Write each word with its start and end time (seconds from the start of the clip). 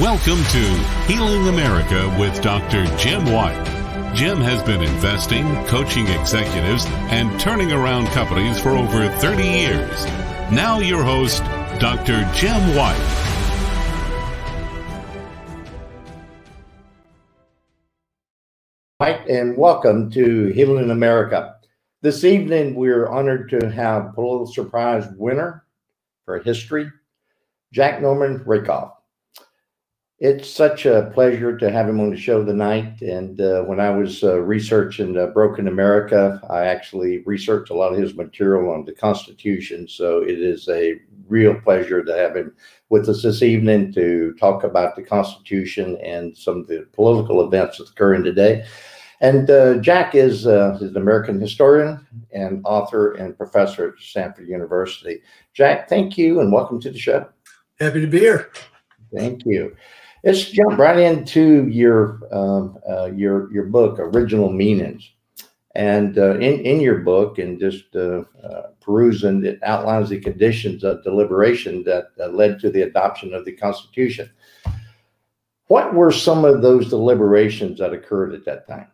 Welcome 0.00 0.44
to 0.52 1.10
Healing 1.10 1.48
America 1.48 2.14
with 2.20 2.42
Dr. 2.42 2.84
Jim 2.98 3.32
White. 3.32 3.64
Jim 4.14 4.36
has 4.42 4.62
been 4.62 4.82
investing, 4.82 5.46
coaching 5.64 6.06
executives, 6.08 6.84
and 7.08 7.40
turning 7.40 7.72
around 7.72 8.08
companies 8.08 8.60
for 8.60 8.72
over 8.72 9.08
30 9.08 9.42
years. 9.42 10.04
Now, 10.52 10.80
your 10.80 11.02
host, 11.02 11.42
Dr. 11.80 12.30
Jim 12.34 12.76
White. 12.76 12.94
Hi, 19.00 19.12
and 19.30 19.56
welcome 19.56 20.10
to 20.10 20.48
Healing 20.48 20.90
America. 20.90 21.56
This 22.02 22.22
evening, 22.22 22.74
we're 22.74 23.08
honored 23.08 23.48
to 23.48 23.70
have 23.70 24.14
Pulitzer 24.14 24.64
Prize 24.64 25.06
winner 25.16 25.64
for 26.26 26.38
history, 26.40 26.92
Jack 27.72 28.02
Norman 28.02 28.40
Rakove. 28.40 28.92
It's 30.18 30.48
such 30.48 30.86
a 30.86 31.10
pleasure 31.12 31.58
to 31.58 31.70
have 31.70 31.90
him 31.90 32.00
on 32.00 32.08
the 32.08 32.16
show 32.16 32.42
tonight. 32.42 33.02
And 33.02 33.38
uh, 33.38 33.64
when 33.64 33.80
I 33.80 33.90
was 33.90 34.24
uh, 34.24 34.40
researching 34.40 35.14
uh, 35.18 35.26
Broken 35.26 35.68
America, 35.68 36.40
I 36.48 36.64
actually 36.64 37.18
researched 37.26 37.68
a 37.68 37.74
lot 37.74 37.92
of 37.92 37.98
his 37.98 38.14
material 38.14 38.72
on 38.72 38.86
the 38.86 38.94
Constitution. 38.94 39.86
So 39.86 40.22
it 40.22 40.40
is 40.40 40.70
a 40.70 40.94
real 41.28 41.54
pleasure 41.54 42.02
to 42.02 42.16
have 42.16 42.34
him 42.34 42.54
with 42.88 43.10
us 43.10 43.22
this 43.22 43.42
evening 43.42 43.92
to 43.92 44.34
talk 44.40 44.64
about 44.64 44.96
the 44.96 45.02
Constitution 45.02 45.98
and 46.02 46.34
some 46.34 46.60
of 46.60 46.66
the 46.66 46.86
political 46.94 47.46
events 47.46 47.76
that's 47.76 47.90
occurring 47.90 48.24
today. 48.24 48.64
And 49.20 49.50
uh, 49.50 49.74
Jack 49.80 50.14
is, 50.14 50.46
uh, 50.46 50.78
is 50.80 50.92
an 50.92 50.96
American 50.96 51.38
historian 51.38 52.06
and 52.32 52.62
author 52.64 53.12
and 53.12 53.36
professor 53.36 53.88
at 53.88 53.98
Stanford 53.98 54.48
University. 54.48 55.20
Jack, 55.52 55.90
thank 55.90 56.16
you 56.16 56.40
and 56.40 56.50
welcome 56.50 56.80
to 56.80 56.90
the 56.90 56.98
show. 56.98 57.28
Happy 57.78 58.00
to 58.00 58.06
be 58.06 58.20
here. 58.20 58.50
Thank 59.14 59.44
you. 59.44 59.76
Let's 60.26 60.50
jump 60.50 60.76
right 60.76 60.98
into 60.98 61.68
your 61.68 62.18
um, 62.32 62.80
uh, 62.90 63.12
your 63.12 63.48
your 63.52 63.66
book, 63.66 64.00
Original 64.00 64.50
Meanings, 64.50 65.08
and 65.76 66.18
uh, 66.18 66.34
in 66.38 66.66
in 66.66 66.80
your 66.80 66.98
book, 66.98 67.38
and 67.38 67.60
just 67.60 67.94
uh, 67.94 68.24
uh 68.42 68.70
perusing, 68.80 69.44
it 69.44 69.60
outlines 69.62 70.08
the 70.08 70.18
conditions 70.18 70.82
of 70.82 71.04
deliberation 71.04 71.84
that 71.84 72.10
led 72.34 72.58
to 72.58 72.70
the 72.70 72.82
adoption 72.82 73.34
of 73.34 73.44
the 73.44 73.52
Constitution. 73.52 74.28
What 75.68 75.94
were 75.94 76.10
some 76.10 76.44
of 76.44 76.60
those 76.60 76.90
deliberations 76.90 77.78
that 77.78 77.92
occurred 77.92 78.34
at 78.34 78.44
that 78.46 78.66
time? 78.66 78.88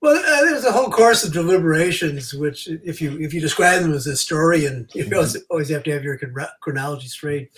Well, 0.00 0.16
uh, 0.16 0.44
there's 0.44 0.64
a 0.64 0.70
whole 0.70 0.90
course 0.90 1.24
of 1.24 1.32
deliberations, 1.32 2.32
which, 2.34 2.68
if 2.68 3.02
you 3.02 3.18
if 3.18 3.34
you 3.34 3.40
describe 3.40 3.82
them 3.82 3.94
as 3.94 4.06
a 4.06 4.10
historian, 4.10 4.86
you 4.94 5.10
always, 5.12 5.36
always 5.50 5.70
have 5.70 5.82
to 5.82 5.90
have 5.90 6.04
your 6.04 6.20
chronology 6.60 7.08
straight 7.08 7.50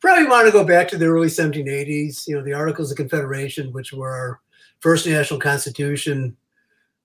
probably 0.00 0.26
want 0.26 0.46
to 0.46 0.52
go 0.52 0.64
back 0.64 0.88
to 0.88 0.98
the 0.98 1.06
early 1.06 1.28
1780s, 1.28 2.26
you 2.26 2.34
know, 2.34 2.42
the 2.42 2.52
Articles 2.52 2.90
of 2.90 2.96
Confederation, 2.96 3.72
which 3.72 3.92
were 3.92 4.10
our 4.10 4.40
first 4.80 5.06
national 5.06 5.40
constitution. 5.40 6.36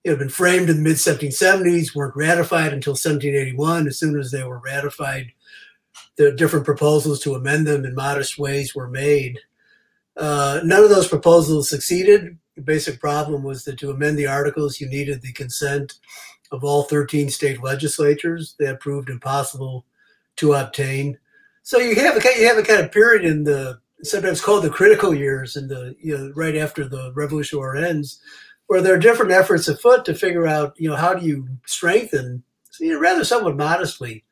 It 0.04 0.10
had 0.10 0.18
been 0.18 0.28
framed 0.28 0.68
in 0.68 0.76
the 0.76 0.82
mid 0.82 0.96
1770s, 0.96 1.94
weren't 1.94 2.16
ratified 2.16 2.72
until 2.72 2.92
1781. 2.92 3.86
As 3.86 3.98
soon 3.98 4.18
as 4.18 4.30
they 4.30 4.42
were 4.42 4.58
ratified, 4.58 5.32
the 6.16 6.32
different 6.32 6.64
proposals 6.64 7.20
to 7.20 7.34
amend 7.34 7.66
them 7.66 7.84
in 7.84 7.94
modest 7.94 8.38
ways 8.38 8.74
were 8.74 8.88
made. 8.88 9.38
Uh, 10.16 10.60
none 10.64 10.82
of 10.82 10.90
those 10.90 11.08
proposals 11.08 11.70
succeeded. 11.70 12.36
The 12.56 12.62
basic 12.62 13.00
problem 13.00 13.42
was 13.42 13.64
that 13.64 13.78
to 13.78 13.90
amend 13.90 14.18
the 14.18 14.26
articles, 14.26 14.80
you 14.80 14.88
needed 14.88 15.22
the 15.22 15.32
consent 15.32 15.94
of 16.50 16.64
all 16.64 16.82
13 16.82 17.30
state 17.30 17.62
legislatures. 17.62 18.54
That 18.58 18.80
proved 18.80 19.08
impossible 19.08 19.86
to 20.36 20.52
obtain. 20.54 21.18
So 21.62 21.78
you 21.78 21.94
have 21.96 22.16
a 22.16 22.40
you 22.40 22.46
have 22.46 22.58
a 22.58 22.62
kind 22.62 22.80
of 22.80 22.92
period 22.92 23.24
in 23.24 23.44
the 23.44 23.80
sometimes 24.02 24.40
called 24.40 24.64
the 24.64 24.70
critical 24.70 25.14
years 25.14 25.56
in 25.56 25.68
the 25.68 25.94
you 26.00 26.16
know 26.16 26.32
right 26.34 26.56
after 26.56 26.86
the 26.88 27.12
Revolution 27.14 27.58
War 27.58 27.76
ends, 27.76 28.20
where 28.66 28.82
there 28.82 28.94
are 28.94 28.98
different 28.98 29.32
efforts 29.32 29.68
afoot 29.68 30.04
to 30.04 30.14
figure 30.14 30.46
out 30.46 30.74
you 30.76 30.88
know 30.88 30.96
how 30.96 31.14
do 31.14 31.26
you 31.26 31.48
strengthen 31.66 32.42
you 32.80 32.94
know, 32.94 33.00
rather 33.00 33.24
somewhat 33.24 33.56
modestly 33.56 34.24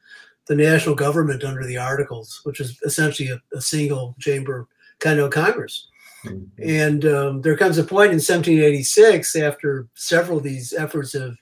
the 0.47 0.57
national 0.57 0.97
government 0.97 1.45
under 1.45 1.65
the 1.65 1.77
Articles, 1.77 2.41
which 2.43 2.59
is 2.59 2.81
essentially 2.85 3.29
a, 3.29 3.41
a 3.57 3.61
single 3.61 4.17
chamber 4.19 4.67
kind 4.99 5.21
of 5.21 5.31
Congress. 5.31 5.87
Mm-hmm. 6.25 6.63
And 6.63 7.05
um, 7.07 7.41
there 7.43 7.57
comes 7.57 7.79
a 7.79 7.85
point 7.85 8.11
in 8.11 8.19
1786 8.19 9.37
after 9.37 9.89
several 9.95 10.39
of 10.39 10.45
these 10.45 10.73
efforts 10.73 11.13
have 11.13 11.37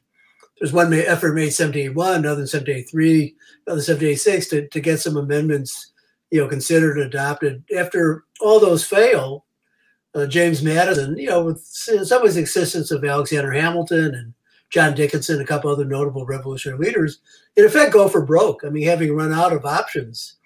there's 0.58 0.72
one 0.72 0.92
effort 0.92 1.34
made 1.34 1.54
1781, 1.54 2.14
another 2.14 2.40
in 2.40 2.48
1783, 2.48 3.34
another 3.66 3.78
1786 3.78 4.48
to, 4.48 4.68
to 4.68 4.80
get 4.80 4.98
some 4.98 5.16
amendments, 5.16 5.92
you 6.30 6.40
know, 6.40 6.48
considered 6.48 6.98
and 6.98 7.06
adopted. 7.06 7.62
After 7.76 8.24
all 8.40 8.58
those 8.58 8.84
fail, 8.84 9.44
uh, 10.14 10.26
James 10.26 10.62
Madison, 10.62 11.16
you 11.16 11.28
know, 11.28 11.44
with 11.44 11.60
some 11.60 12.24
of 12.24 12.34
the 12.34 12.40
existence 12.40 12.90
of 12.90 13.04
Alexander 13.04 13.52
Hamilton 13.52 14.14
and 14.14 14.34
John 14.70 14.94
Dickinson, 14.94 15.40
a 15.40 15.46
couple 15.46 15.70
other 15.70 15.84
notable 15.84 16.26
revolutionary 16.26 16.84
leaders, 16.84 17.20
in 17.56 17.64
effect 17.64 17.92
go 17.92 18.08
for 18.08 18.24
broke. 18.24 18.64
I 18.64 18.68
mean, 18.68 18.86
having 18.86 19.14
run 19.14 19.32
out 19.32 19.52
of 19.52 19.64
options 19.64 20.36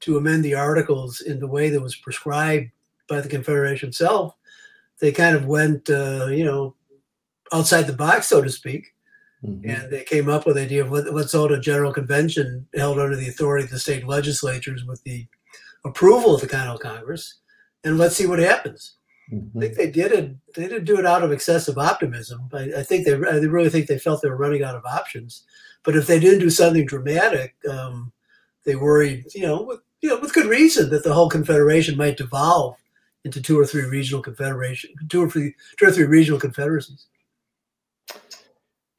to 0.00 0.16
amend 0.16 0.44
the 0.44 0.54
articles 0.54 1.20
in 1.20 1.38
the 1.38 1.46
way 1.46 1.68
that 1.70 1.80
was 1.80 1.96
prescribed 1.96 2.70
by 3.08 3.20
the 3.20 3.28
Confederation 3.28 3.90
itself, 3.90 4.34
they 5.00 5.12
kind 5.12 5.36
of 5.36 5.46
went, 5.46 5.90
uh, 5.90 6.26
you 6.30 6.44
know, 6.44 6.74
outside 7.52 7.82
the 7.82 7.92
box, 7.92 8.28
so 8.28 8.40
to 8.40 8.50
speak, 8.50 8.94
Mm-hmm. 9.44 9.70
And 9.70 9.90
they 9.90 10.04
came 10.04 10.28
up 10.28 10.46
with 10.46 10.56
the 10.56 10.62
idea 10.62 10.84
of 10.84 10.92
let, 10.92 11.06
us 11.06 11.32
hold 11.32 11.52
a 11.52 11.60
general 11.60 11.92
convention 11.92 12.66
held 12.74 12.98
under 12.98 13.16
the 13.16 13.28
authority 13.28 13.64
of 13.64 13.70
the 13.70 13.78
state 13.78 14.06
legislatures 14.06 14.84
with 14.84 15.02
the 15.04 15.26
approval 15.84 16.34
of 16.34 16.42
the 16.42 16.46
Continental 16.46 16.78
Congress, 16.78 17.38
and 17.84 17.96
let's 17.96 18.16
see 18.16 18.26
what 18.26 18.38
happens. 18.38 18.96
Mm-hmm. 19.32 19.58
I 19.58 19.60
think 19.62 19.74
they 19.76 19.90
did 19.90 20.12
it. 20.12 20.36
They 20.54 20.68
didn't 20.68 20.84
do 20.84 20.98
it 20.98 21.06
out 21.06 21.22
of 21.22 21.32
excessive 21.32 21.78
optimism. 21.78 22.48
I, 22.52 22.70
I 22.78 22.82
think 22.82 23.06
they, 23.06 23.14
I 23.14 23.38
really 23.38 23.70
think 23.70 23.86
they 23.86 23.98
felt 23.98 24.20
they 24.20 24.28
were 24.28 24.36
running 24.36 24.62
out 24.62 24.74
of 24.74 24.84
options. 24.84 25.44
But 25.84 25.96
if 25.96 26.06
they 26.06 26.20
didn't 26.20 26.40
do 26.40 26.50
something 26.50 26.84
dramatic, 26.84 27.54
um, 27.68 28.12
they 28.64 28.74
worried, 28.74 29.24
you 29.34 29.46
know, 29.46 29.62
with, 29.62 29.80
you 30.02 30.10
know, 30.10 30.18
with 30.20 30.34
good 30.34 30.46
reason, 30.46 30.90
that 30.90 31.04
the 31.04 31.14
whole 31.14 31.28
confederation 31.28 31.96
might 31.96 32.16
devolve 32.16 32.76
into 33.24 33.40
two 33.40 33.58
or 33.58 33.64
three 33.64 33.84
regional 33.84 34.22
confederation, 34.22 34.90
two 35.08 35.22
or 35.22 35.30
three, 35.30 35.54
two 35.78 35.86
or 35.86 35.92
three 35.92 36.04
regional 36.04 36.40
confederacies. 36.40 37.06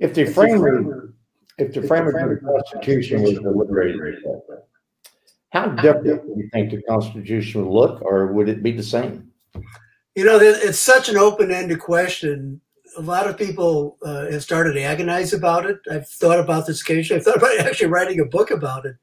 If 0.01 0.15
the 0.15 0.25
framework, 0.25 1.13
if 1.59 1.73
the 1.73 1.83
framework 1.83 2.15
of 2.15 2.29
the 2.29 2.37
Constitution 2.37 3.21
was 3.21 3.35
deliberated, 3.35 4.15
how 5.51 5.67
different 5.67 6.25
do 6.25 6.33
you 6.35 6.49
think 6.51 6.71
the 6.71 6.81
Constitution 6.81 7.63
would 7.63 7.71
look, 7.71 8.01
or 8.01 8.33
would 8.33 8.49
it 8.49 8.63
be 8.63 8.71
the 8.71 8.81
same? 8.81 9.31
You 10.15 10.25
know, 10.25 10.39
it's 10.39 10.79
such 10.79 11.07
an 11.07 11.17
open-ended 11.17 11.79
question. 11.79 12.59
A 12.97 13.01
lot 13.01 13.27
of 13.27 13.37
people 13.37 13.97
uh, 14.03 14.31
have 14.31 14.41
started 14.41 14.73
to 14.73 14.81
agonize 14.81 15.33
about 15.33 15.67
it. 15.67 15.79
I've 15.89 16.09
thought 16.09 16.39
about 16.39 16.65
this 16.65 16.81
occasion. 16.81 17.17
I've 17.17 17.23
thought 17.23 17.37
about 17.37 17.59
actually 17.59 17.87
writing 17.87 18.19
a 18.21 18.25
book 18.25 18.49
about 18.49 18.87
it. 18.87 18.95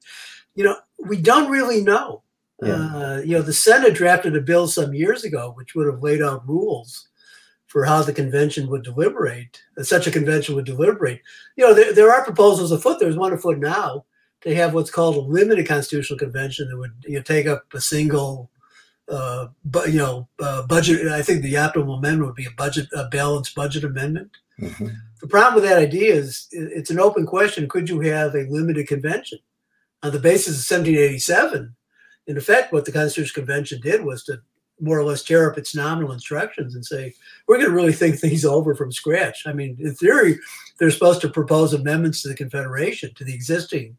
You 0.57 0.65
know, 0.65 0.77
we 1.07 1.17
don't 1.17 1.49
really 1.49 1.81
know. 1.81 2.23
Yeah. 2.61 2.73
Uh, 2.73 3.23
you 3.25 3.37
know, 3.37 3.43
the 3.43 3.53
Senate 3.53 3.95
drafted 3.95 4.35
a 4.35 4.41
bill 4.41 4.67
some 4.67 4.93
years 4.93 5.23
ago, 5.23 5.53
which 5.57 5.77
would 5.77 5.87
have 5.87 6.03
laid 6.03 6.23
out 6.23 6.47
rules 6.49 7.08
for 7.69 7.85
how 7.85 8.03
the 8.03 8.13
convention 8.13 8.69
would 8.69 8.83
deliberate, 8.83 9.63
such 9.83 10.07
a 10.07 10.11
convention 10.11 10.55
would 10.55 10.65
deliberate. 10.65 11.21
You 11.57 11.67
know, 11.67 11.75
there, 11.75 11.93
there 11.93 12.13
are 12.13 12.25
proposals 12.25 12.73
afoot. 12.73 12.99
There's 12.99 13.17
one 13.17 13.33
afoot 13.33 13.59
now 13.59 14.07
to 14.41 14.55
have 14.55 14.73
what's 14.73 14.91
called 14.91 15.17
a 15.17 15.21
limited 15.21 15.69
constitutional 15.69 16.19
convention 16.19 16.69
that 16.69 16.79
would 16.79 16.93
you 17.07 17.17
know, 17.17 17.23
take 17.23 17.47
up 17.47 17.65
a 17.75 17.81
single, 17.81 18.51
uh, 19.11 19.49
but 19.67 19.93
you 19.93 19.99
know, 19.99 20.29
uh, 20.41 20.67
budget. 20.67 21.09
I 21.09 21.21
think 21.21 21.43
the 21.43 21.55
optimal 21.55 21.99
amendment 21.99 22.27
would 22.27 22.37
be 22.37 22.47
a 22.47 22.57
budget, 22.57 22.89
a 22.97 23.07
balanced 23.09 23.55
budget 23.55 23.85
amendment. 23.85 24.31
Mm-hmm. 24.59 24.89
The 25.21 25.29
problem 25.29 25.57
with 25.57 25.65
that 25.65 25.79
idea 25.79 26.15
is 26.15 26.49
it's 26.53 26.91
an 26.91 27.01
open 27.01 27.27
question. 27.27 27.69
Could 27.69 27.91
you 27.91 28.01
have 28.01 28.35
a 28.35 28.47
limited 28.49 28.89
convention 28.89 29.41
on 30.03 30.13
the 30.13 30.19
basis 30.19 30.71
of 30.71 30.79
1787? 30.79 31.75
In 32.29 32.37
effect, 32.37 32.73
what 32.73 32.87
the 32.87 32.93
Constitutional 32.93 33.45
Convention 33.45 33.81
did 33.81 34.05
was 34.05 34.25
to 34.25 34.41
more 34.81 34.99
or 34.99 35.05
less 35.05 35.23
tear 35.23 35.51
up 35.51 35.59
its 35.59 35.75
nominal 35.75 36.13
instructions 36.13 36.75
and 36.75 36.85
say, 36.85 37.15
we're 37.47 37.57
going 37.57 37.69
to 37.69 37.75
really 37.75 37.93
think 37.93 38.19
things 38.19 38.45
over 38.45 38.75
from 38.75 38.93
scratch. 38.93 39.47
I 39.47 39.53
mean, 39.53 39.77
in 39.81 39.95
theory, 39.95 40.39
they're 40.79 40.91
supposed 40.91 41.21
to 41.23 41.29
propose 41.29 41.75
amendments 41.75 42.23
to 42.23 42.29
the 42.29 42.37
Confederation, 42.37 43.13
to 43.15 43.25
the 43.25 43.35
existing 43.35 43.97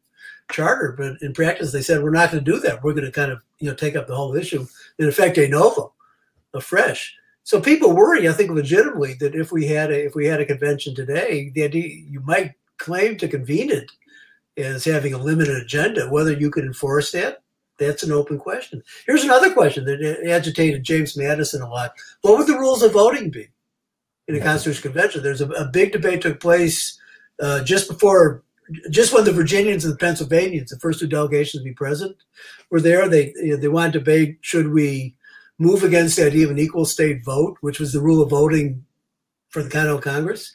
charter, 0.52 0.96
but 0.98 1.22
in 1.22 1.34
practice, 1.34 1.72
they 1.72 1.82
said, 1.82 2.02
we're 2.02 2.10
not 2.10 2.32
going 2.32 2.44
to 2.44 2.52
do 2.52 2.60
that. 2.60 2.84
We're 2.84 2.94
going 2.94 3.06
to 3.06 3.12
kind 3.12 3.32
of, 3.32 3.44
you 3.60 3.70
know, 3.70 3.76
take 3.76 3.96
up 3.96 4.08
the 4.08 4.16
whole 4.16 4.36
issue 4.36 4.66
in 4.98 5.08
effect 5.08 5.38
a 5.38 5.48
novo, 5.48 5.94
afresh. 6.54 7.16
So 7.44 7.60
people 7.60 7.96
worry, 7.96 8.30
I 8.30 8.34
think, 8.34 8.52
legitimately 8.52 9.16
that 9.16 9.36
if 9.36 9.52
we 9.52 9.66
had 9.66 9.92
a 9.92 10.06
if 10.06 10.14
we 10.14 10.28
had 10.28 10.40
a 10.40 10.46
convention 10.46 10.94
today, 10.94 11.52
the 11.56 11.64
idea 11.64 11.88
you 11.88 12.20
might 12.22 12.54
claim 12.78 13.18
to 13.18 13.28
convene 13.28 13.72
it 13.72 13.92
as 14.58 14.86
having 14.86 15.14
a 15.14 15.18
limited 15.18 15.56
agenda. 15.56 16.10
Whether 16.10 16.34
you 16.34 16.52
could 16.52 16.66
enforce 16.66 17.12
that, 17.14 17.42
that's 17.80 18.04
an 18.04 18.12
open 18.12 18.38
question. 18.38 18.84
Here's 19.06 19.24
another 19.24 19.54
question 19.54 19.86
that 19.86 20.24
agitated 20.28 20.84
James 20.84 21.18
Madison 21.18 21.62
a 21.62 21.70
lot. 21.70 21.94
What 22.22 22.38
would 22.38 22.48
the 22.48 22.60
rules 22.60 22.84
of 22.84 22.94
voting 22.94 23.30
be 23.30 23.48
in 24.28 24.36
a 24.36 24.40
constitutional 24.40 24.94
convention? 24.94 25.24
There's 25.24 25.42
a, 25.42 25.50
a 25.50 25.66
big 25.66 25.92
debate 25.92 26.22
took 26.22 26.40
place 26.40 27.00
uh, 27.42 27.64
just 27.64 27.88
before, 27.88 28.44
just 28.92 29.14
when 29.14 29.24
the 29.24 29.32
Virginians 29.32 29.86
and 29.86 29.94
the 29.94 29.98
Pennsylvanians, 29.98 30.70
the 30.70 30.80
first 30.80 31.00
two 31.00 31.08
delegations 31.08 31.62
to 31.62 31.68
be 31.68 31.74
present, 31.74 32.16
were 32.70 32.82
there. 32.82 33.08
They 33.08 33.34
you 33.38 33.52
know, 33.52 33.58
they 33.58 33.70
wanted 33.70 33.94
to 33.94 34.00
debate 34.00 34.38
should 34.42 34.72
we 34.72 35.16
move 35.58 35.84
against 35.84 36.18
the 36.18 36.26
idea 36.26 36.46
of 36.46 36.52
an 36.52 36.60
equal 36.60 36.86
state 36.86 37.24
vote, 37.24 37.58
which 37.62 37.80
was 37.80 37.94
the 37.94 38.02
rule 38.02 38.22
of 38.22 38.30
voting 38.30 38.84
for 39.50 39.64
the 39.64 39.70
Continental 39.70 40.02
Congress, 40.02 40.54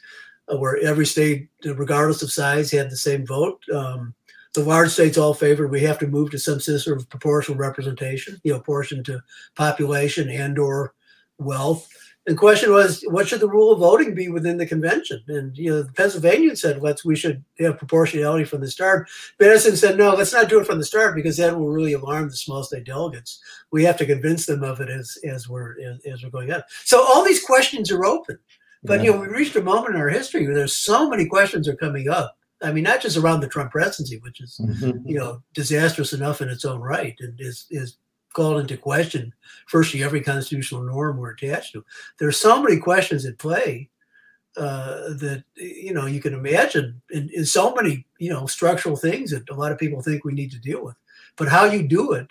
uh, 0.51 0.57
where 0.57 0.77
every 0.77 1.05
state, 1.05 1.49
regardless 1.63 2.21
of 2.21 2.31
size, 2.31 2.71
had 2.71 2.89
the 2.89 2.97
same 2.97 3.25
vote. 3.25 3.61
Um, 3.73 4.13
the 4.55 4.63
large 4.63 4.89
states 4.89 5.17
all 5.17 5.33
favored 5.33 5.71
we 5.71 5.81
have 5.81 5.99
to 5.99 6.07
move 6.07 6.31
to 6.31 6.39
some 6.39 6.59
sort 6.59 6.97
of 6.97 7.09
proportional 7.09 7.57
representation, 7.57 8.39
you 8.43 8.53
know, 8.53 8.59
portion 8.59 9.03
to 9.05 9.21
population 9.55 10.29
and 10.29 10.57
or 10.57 10.93
wealth. 11.37 11.89
The 12.25 12.33
question 12.33 12.71
was, 12.71 13.03
what 13.09 13.27
should 13.27 13.39
the 13.39 13.47
rule 13.47 13.71
of 13.71 13.79
voting 13.79 14.15
be 14.15 14.29
within 14.29 14.57
the 14.57 14.65
convention? 14.65 15.21
And 15.27 15.55
you 15.55 15.69
know, 15.69 15.83
the 15.83 15.91
Pennsylvanians 15.91 16.59
said, 16.59 16.81
let's 16.81 17.05
we 17.05 17.15
should 17.15 17.43
have 17.59 17.77
proportionality 17.77 18.45
from 18.45 18.61
the 18.61 18.71
start. 18.71 19.07
Madison 19.39 19.75
said, 19.75 19.95
no, 19.95 20.15
let's 20.15 20.33
not 20.33 20.49
do 20.49 20.59
it 20.59 20.65
from 20.65 20.79
the 20.79 20.85
start 20.85 21.15
because 21.15 21.37
that 21.37 21.55
will 21.55 21.69
really 21.69 21.93
alarm 21.93 22.27
the 22.29 22.35
small 22.35 22.63
state 22.63 22.85
delegates. 22.85 23.39
We 23.71 23.83
have 23.83 23.97
to 23.97 24.07
convince 24.07 24.47
them 24.47 24.63
of 24.63 24.81
it 24.81 24.89
as 24.89 25.19
as 25.23 25.47
we're 25.47 25.79
as, 25.81 25.99
as 26.05 26.23
we're 26.23 26.31
going 26.31 26.51
on. 26.51 26.63
So 26.83 26.99
all 26.99 27.23
these 27.23 27.43
questions 27.43 27.91
are 27.91 28.05
open. 28.05 28.39
But 28.83 28.99
yeah. 28.99 29.05
you 29.05 29.11
know, 29.13 29.21
we 29.21 29.27
reached 29.27 29.55
a 29.55 29.61
moment 29.61 29.95
in 29.95 30.01
our 30.01 30.09
history 30.09 30.45
where 30.45 30.55
there's 30.55 30.75
so 30.75 31.07
many 31.07 31.27
questions 31.27 31.67
are 31.67 31.75
coming 31.75 32.09
up. 32.09 32.37
I 32.63 32.71
mean, 32.71 32.83
not 32.83 33.01
just 33.01 33.17
around 33.17 33.41
the 33.41 33.47
Trump 33.47 33.71
presidency, 33.71 34.17
which 34.19 34.41
is 34.41 34.59
mm-hmm. 34.63 35.07
you 35.07 35.17
know 35.17 35.41
disastrous 35.53 36.13
enough 36.13 36.41
in 36.41 36.49
its 36.49 36.65
own 36.65 36.79
right, 36.79 37.15
and 37.19 37.39
is 37.39 37.67
is 37.69 37.97
called 38.33 38.59
into 38.59 38.77
question 38.77 39.33
virtually 39.71 40.03
every 40.03 40.21
constitutional 40.21 40.83
norm 40.83 41.17
we're 41.17 41.31
attached 41.31 41.71
to. 41.73 41.83
There 42.19 42.27
are 42.27 42.33
so 42.33 42.61
many 42.61 42.77
questions 42.77 43.25
at 43.25 43.37
play 43.39 43.89
uh, 44.57 45.13
that 45.15 45.43
you 45.55 45.93
know 45.93 46.05
you 46.05 46.21
can 46.21 46.33
imagine 46.33 47.01
in, 47.09 47.29
in, 47.33 47.45
so 47.45 47.73
many 47.73 48.05
you 48.19 48.29
know 48.29 48.45
structural 48.45 48.95
things 48.95 49.31
that 49.31 49.49
a 49.49 49.53
lot 49.53 49.71
of 49.71 49.77
people 49.77 50.01
think 50.01 50.23
we 50.23 50.33
need 50.33 50.51
to 50.51 50.59
deal 50.59 50.83
with. 50.83 50.95
But 51.37 51.49
how 51.49 51.65
you 51.65 51.87
do 51.87 52.13
it 52.13 52.27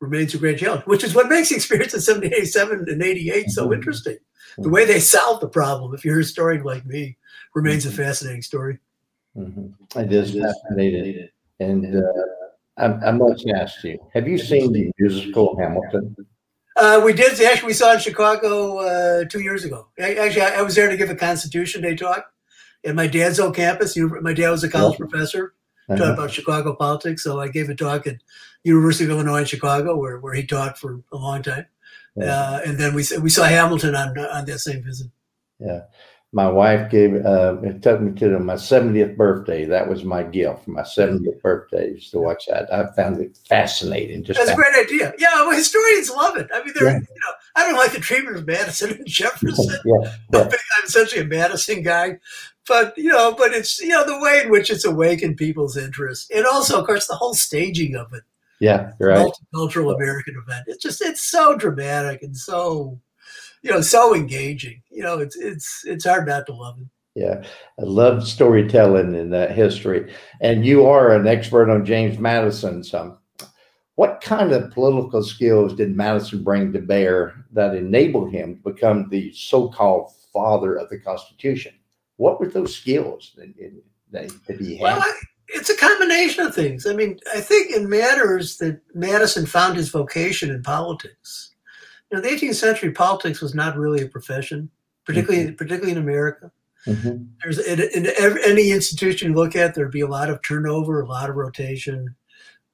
remains 0.00 0.34
a 0.34 0.38
great 0.38 0.58
challenge, 0.58 0.84
which 0.84 1.04
is 1.04 1.14
what 1.14 1.28
makes 1.28 1.48
the 1.48 1.56
experience 1.56 1.94
of 1.94 1.98
1787 1.98 2.86
and 2.88 3.02
88 3.02 3.50
so 3.50 3.64
mm-hmm. 3.64 3.74
interesting. 3.74 4.18
The 4.58 4.68
way 4.68 4.84
they 4.84 5.00
solved 5.00 5.40
the 5.40 5.48
problem, 5.48 5.94
if 5.94 6.04
you're 6.04 6.16
a 6.16 6.18
historian 6.18 6.62
like 6.62 6.84
me, 6.84 7.16
remains 7.54 7.86
a 7.86 7.88
mm-hmm. 7.88 8.02
fascinating 8.02 8.42
story. 8.42 8.78
Mm-hmm. 9.36 9.98
It 10.00 10.12
is 10.12 10.38
fascinating. 10.38 11.28
And 11.60 11.96
uh, 11.96 12.12
I, 12.76 13.08
I 13.08 13.10
must 13.12 13.48
ask 13.48 13.82
you, 13.84 13.98
have 14.14 14.28
you 14.28 14.38
seen 14.38 14.72
the 14.72 14.90
musical 14.98 15.56
Hamilton? 15.58 16.16
Uh, 16.76 17.00
we 17.04 17.12
did. 17.12 17.40
Actually, 17.40 17.66
we 17.66 17.72
saw 17.72 17.92
it 17.92 17.94
in 17.94 18.00
Chicago 18.00 18.78
uh, 18.78 19.24
two 19.26 19.40
years 19.40 19.64
ago. 19.64 19.88
Actually, 19.98 20.42
I, 20.42 20.58
I, 20.58 20.62
was 20.62 20.74
there 20.74 20.88
to 20.88 20.96
give 20.96 21.10
a 21.10 21.14
Constitution 21.14 21.82
Day 21.82 21.94
talk 21.94 22.24
at 22.84 22.94
my 22.94 23.06
dad's 23.06 23.38
old 23.38 23.54
campus. 23.54 23.96
My 23.96 24.32
dad 24.32 24.50
was 24.50 24.64
a 24.64 24.70
college 24.70 24.98
yeah. 24.98 25.06
professor, 25.06 25.54
uh-huh. 25.88 25.98
taught 25.98 26.14
about 26.14 26.30
Chicago 26.30 26.74
politics. 26.74 27.24
So 27.24 27.40
I 27.40 27.48
gave 27.48 27.68
a 27.68 27.74
talk 27.74 28.06
at 28.06 28.16
University 28.64 29.04
of 29.04 29.10
Illinois 29.10 29.40
in 29.40 29.44
Chicago, 29.44 29.96
where, 29.96 30.18
where 30.18 30.34
he 30.34 30.46
taught 30.46 30.78
for 30.78 31.02
a 31.12 31.16
long 31.16 31.42
time. 31.42 31.66
Yeah. 32.16 32.24
Uh, 32.24 32.60
and 32.66 32.78
then 32.78 32.94
we 32.94 33.04
we 33.20 33.30
saw 33.30 33.44
Hamilton 33.44 33.94
on 33.94 34.18
on 34.18 34.44
that 34.44 34.58
same 34.58 34.82
visit. 34.82 35.08
Yeah, 35.58 35.82
my 36.34 36.48
wife 36.48 36.90
gave 36.90 37.14
uh, 37.26 37.56
it 37.62 37.82
took 37.82 38.00
me 38.00 38.12
to 38.18 38.38
my 38.38 38.54
70th 38.54 39.16
birthday. 39.16 39.66
That 39.66 39.88
was 39.88 40.04
my 40.04 40.22
gift 40.22 40.64
for 40.64 40.70
my 40.70 40.82
70th 40.82 41.42
birthday 41.42 41.90
is 41.90 42.10
to 42.10 42.18
watch 42.18 42.46
that. 42.46 42.72
I 42.72 42.90
found 42.94 43.20
it 43.20 43.38
fascinating. 43.48 44.24
Just 44.24 44.38
that's 44.38 44.50
a 44.50 44.54
great 44.54 44.74
idea. 44.74 45.12
Yeah, 45.18 45.34
well, 45.46 45.56
historians 45.56 46.10
love 46.10 46.36
it. 46.38 46.48
I 46.52 46.64
mean, 46.64 46.72
they're 46.74 46.88
yeah. 46.88 46.94
you 46.94 47.00
know, 47.00 47.32
I 47.56 47.66
don't 47.66 47.76
like 47.76 47.92
the 47.92 48.00
treatment 48.00 48.38
of 48.38 48.46
Madison 48.46 48.92
and 48.92 49.04
Jefferson. 49.06 49.78
yeah, 49.84 50.14
yeah. 50.32 50.40
I'm 50.78 50.84
essentially 50.84 51.20
a 51.20 51.26
Madison 51.26 51.82
guy, 51.82 52.18
but 52.66 52.96
you 52.96 53.10
know, 53.10 53.34
but 53.36 53.52
it's 53.52 53.80
you 53.80 53.88
know 53.88 54.06
the 54.06 54.20
way 54.20 54.42
in 54.42 54.50
which 54.50 54.70
it's 54.70 54.86
awakened 54.86 55.36
people's 55.36 55.76
interest, 55.76 56.32
and 56.34 56.46
also, 56.46 56.80
of 56.80 56.86
course, 56.86 57.06
the 57.06 57.16
whole 57.16 57.34
staging 57.34 57.94
of 57.94 58.12
it 58.14 58.22
yeah, 58.62 58.92
right. 59.00 59.26
Multicultural 59.52 59.92
American 59.96 60.40
event. 60.40 60.66
It's 60.68 60.80
just 60.80 61.02
it's 61.02 61.28
so 61.28 61.56
dramatic 61.56 62.22
and 62.22 62.36
so 62.36 63.00
you 63.62 63.70
know 63.70 63.80
so 63.80 64.14
engaging. 64.14 64.82
You 64.90 65.02
know, 65.02 65.18
it's 65.18 65.36
it's 65.36 65.82
it's 65.84 66.04
hard 66.04 66.26
not 66.26 66.46
to 66.46 66.54
love 66.54 66.78
it. 66.80 66.88
Yeah, 67.14 67.42
I 67.78 67.82
love 67.82 68.26
storytelling 68.26 69.14
in 69.14 69.30
that 69.30 69.52
history. 69.52 70.12
And 70.40 70.64
you 70.64 70.86
are 70.86 71.14
an 71.14 71.26
expert 71.26 71.70
on 71.70 71.84
James 71.84 72.18
Madison. 72.18 72.82
So, 72.82 73.18
what 73.96 74.22
kind 74.22 74.52
of 74.52 74.70
political 74.70 75.22
skills 75.22 75.74
did 75.74 75.94
Madison 75.94 76.42
bring 76.42 76.72
to 76.72 76.80
bear 76.80 77.44
that 77.52 77.74
enabled 77.74 78.32
him 78.32 78.56
to 78.56 78.72
become 78.72 79.08
the 79.10 79.30
so-called 79.34 80.12
father 80.32 80.76
of 80.76 80.88
the 80.88 80.98
Constitution? 80.98 81.74
What 82.16 82.40
were 82.40 82.48
those 82.48 82.74
skills 82.74 83.32
that, 83.36 83.52
that 84.12 84.56
he 84.58 84.76
had? 84.76 84.82
Well, 84.82 85.00
I, 85.00 85.12
it's 85.48 85.68
a 85.68 85.76
combination 85.76 86.46
of 86.46 86.54
things. 86.54 86.86
I 86.86 86.94
mean, 86.94 87.18
I 87.34 87.40
think 87.40 87.72
it 87.72 87.82
matters 87.82 88.56
that 88.58 88.80
Madison 88.94 89.44
found 89.44 89.76
his 89.76 89.90
vocation 89.90 90.50
in 90.50 90.62
politics. 90.62 91.51
You 92.12 92.18
know, 92.18 92.28
the 92.28 92.28
18th 92.28 92.56
century 92.56 92.92
politics 92.92 93.40
was 93.40 93.54
not 93.54 93.76
really 93.76 94.02
a 94.02 94.06
profession, 94.06 94.70
particularly 95.06 95.46
mm-hmm. 95.46 95.54
particularly 95.54 95.92
in 95.92 95.98
America. 95.98 96.52
Mm-hmm. 96.86 97.24
There's 97.42 97.58
in, 97.58 97.80
in 97.80 98.12
every, 98.18 98.44
any 98.44 98.70
institution 98.70 99.30
you 99.30 99.34
look 99.34 99.56
at, 99.56 99.74
there'd 99.74 99.90
be 99.90 100.02
a 100.02 100.06
lot 100.06 100.28
of 100.28 100.42
turnover, 100.42 101.00
a 101.00 101.06
lot 101.06 101.30
of 101.30 101.36
rotation. 101.36 102.14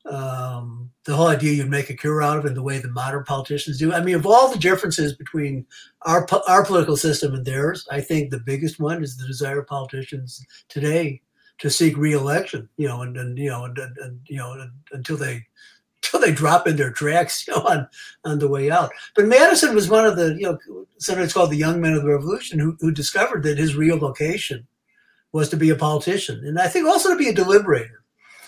Um, 0.06 0.90
the 1.04 1.14
whole 1.14 1.28
idea 1.28 1.52
you'd 1.52 1.68
make 1.68 1.88
a 1.88 1.94
cure 1.94 2.20
out 2.20 2.38
of 2.38 2.46
it, 2.46 2.54
the 2.54 2.62
way 2.62 2.78
the 2.78 2.88
modern 2.88 3.22
politicians 3.22 3.78
do. 3.78 3.92
I 3.92 4.02
mean, 4.02 4.16
of 4.16 4.26
all 4.26 4.50
the 4.50 4.58
differences 4.58 5.14
between 5.14 5.66
our 6.02 6.26
our 6.48 6.64
political 6.64 6.96
system 6.96 7.32
and 7.32 7.44
theirs, 7.44 7.86
I 7.92 8.00
think 8.00 8.30
the 8.30 8.40
biggest 8.40 8.80
one 8.80 9.04
is 9.04 9.16
the 9.16 9.26
desire 9.26 9.60
of 9.60 9.68
politicians 9.68 10.44
today 10.68 11.22
to 11.58 11.70
seek 11.70 11.96
reelection, 11.96 12.68
you 12.76 12.88
know, 12.88 13.02
and, 13.02 13.16
and 13.16 13.38
you 13.38 13.50
know, 13.50 13.66
and, 13.66 13.78
and, 13.78 13.96
and 13.98 14.20
you 14.26 14.38
know, 14.38 14.52
and, 14.52 14.70
until 14.92 15.16
they 15.16 15.44
until 16.08 16.26
they 16.26 16.34
drop 16.34 16.66
in 16.66 16.76
their 16.76 16.90
tracks, 16.90 17.44
you 17.48 17.54
know, 17.54 17.62
on 17.62 17.88
on 18.24 18.38
the 18.38 18.48
way 18.48 18.70
out. 18.70 18.90
But 19.14 19.26
Madison 19.26 19.74
was 19.74 19.88
one 19.88 20.04
of 20.04 20.16
the, 20.16 20.34
you 20.34 20.42
know, 20.42 20.86
sometimes 20.98 21.32
called 21.32 21.50
the 21.50 21.56
young 21.56 21.80
men 21.80 21.94
of 21.94 22.02
the 22.02 22.08
revolution 22.08 22.58
who, 22.58 22.76
who 22.80 22.90
discovered 22.90 23.42
that 23.44 23.58
his 23.58 23.76
real 23.76 23.98
vocation 23.98 24.66
was 25.32 25.48
to 25.50 25.56
be 25.56 25.70
a 25.70 25.76
politician, 25.76 26.42
and 26.44 26.58
I 26.58 26.68
think 26.68 26.86
also 26.86 27.10
to 27.10 27.16
be 27.16 27.28
a 27.28 27.34
deliberator. 27.34 27.98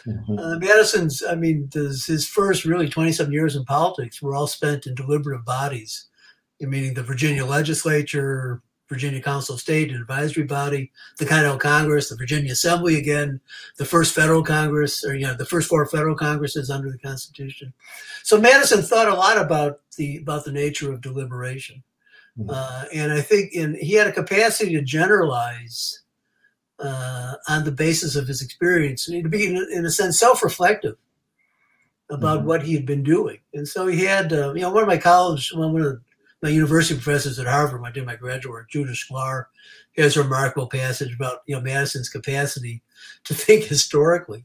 Mm-hmm. 0.06 0.38
Uh, 0.38 0.58
Madison's, 0.58 1.22
I 1.22 1.34
mean, 1.34 1.68
his, 1.74 2.06
his 2.06 2.26
first 2.26 2.64
really 2.64 2.88
27 2.88 3.30
years 3.32 3.54
in 3.54 3.66
politics 3.66 4.22
were 4.22 4.34
all 4.34 4.46
spent 4.46 4.86
in 4.86 4.94
deliberative 4.94 5.44
bodies, 5.44 6.06
meaning 6.58 6.94
the 6.94 7.02
Virginia 7.02 7.44
legislature, 7.44 8.62
Virginia 8.90 9.22
Council 9.22 9.54
of 9.54 9.60
State, 9.60 9.90
an 9.90 10.00
advisory 10.00 10.42
body, 10.42 10.90
the 11.18 11.24
Continental 11.24 11.58
Congress, 11.58 12.08
the 12.08 12.16
Virginia 12.16 12.52
Assembly 12.52 12.98
again, 12.98 13.40
the 13.78 13.84
first 13.84 14.12
federal 14.14 14.42
Congress, 14.42 15.04
or 15.04 15.14
you 15.14 15.24
know, 15.24 15.34
the 15.34 15.46
first 15.46 15.68
four 15.68 15.86
federal 15.86 16.16
Congresses 16.16 16.70
under 16.70 16.90
the 16.90 16.98
Constitution. 16.98 17.72
So 18.24 18.38
Madison 18.38 18.82
thought 18.82 19.08
a 19.08 19.14
lot 19.14 19.38
about 19.38 19.80
the 19.96 20.18
about 20.18 20.44
the 20.44 20.52
nature 20.52 20.92
of 20.92 21.00
deliberation, 21.00 21.82
mm-hmm. 22.36 22.50
uh, 22.50 22.84
and 22.92 23.12
I 23.12 23.20
think 23.20 23.52
in 23.52 23.76
he 23.76 23.94
had 23.94 24.08
a 24.08 24.12
capacity 24.12 24.72
to 24.74 24.82
generalize 24.82 26.00
uh, 26.80 27.34
on 27.48 27.64
the 27.64 27.72
basis 27.72 28.16
of 28.16 28.26
his 28.26 28.42
experience, 28.42 29.08
and 29.08 29.22
to 29.22 29.30
be 29.30 29.46
in, 29.46 29.56
in 29.72 29.86
a 29.86 29.90
sense 29.90 30.18
self-reflective 30.18 30.96
about 32.10 32.38
mm-hmm. 32.38 32.48
what 32.48 32.62
he 32.64 32.74
had 32.74 32.86
been 32.86 33.04
doing. 33.04 33.38
And 33.54 33.68
so 33.68 33.86
he 33.86 34.04
had, 34.04 34.32
uh, 34.32 34.52
you 34.52 34.62
know, 34.62 34.70
one 34.70 34.82
of 34.82 34.88
my 34.88 34.98
college, 34.98 35.52
one 35.54 35.76
of 35.76 35.82
the 35.84 36.00
my 36.42 36.48
university 36.48 36.98
professors 36.98 37.38
at 37.38 37.46
Harvard, 37.46 37.80
when 37.80 37.90
I 37.90 37.92
did 37.92 38.06
my 38.06 38.16
graduate 38.16 38.52
work, 38.52 38.70
Judith 38.70 38.96
Shklar, 38.96 39.46
has 39.96 40.16
a 40.16 40.22
remarkable 40.22 40.68
passage 40.68 41.14
about 41.14 41.40
you 41.46 41.54
know 41.54 41.60
Madison's 41.60 42.08
capacity 42.08 42.82
to 43.24 43.34
think 43.34 43.64
historically, 43.68 44.44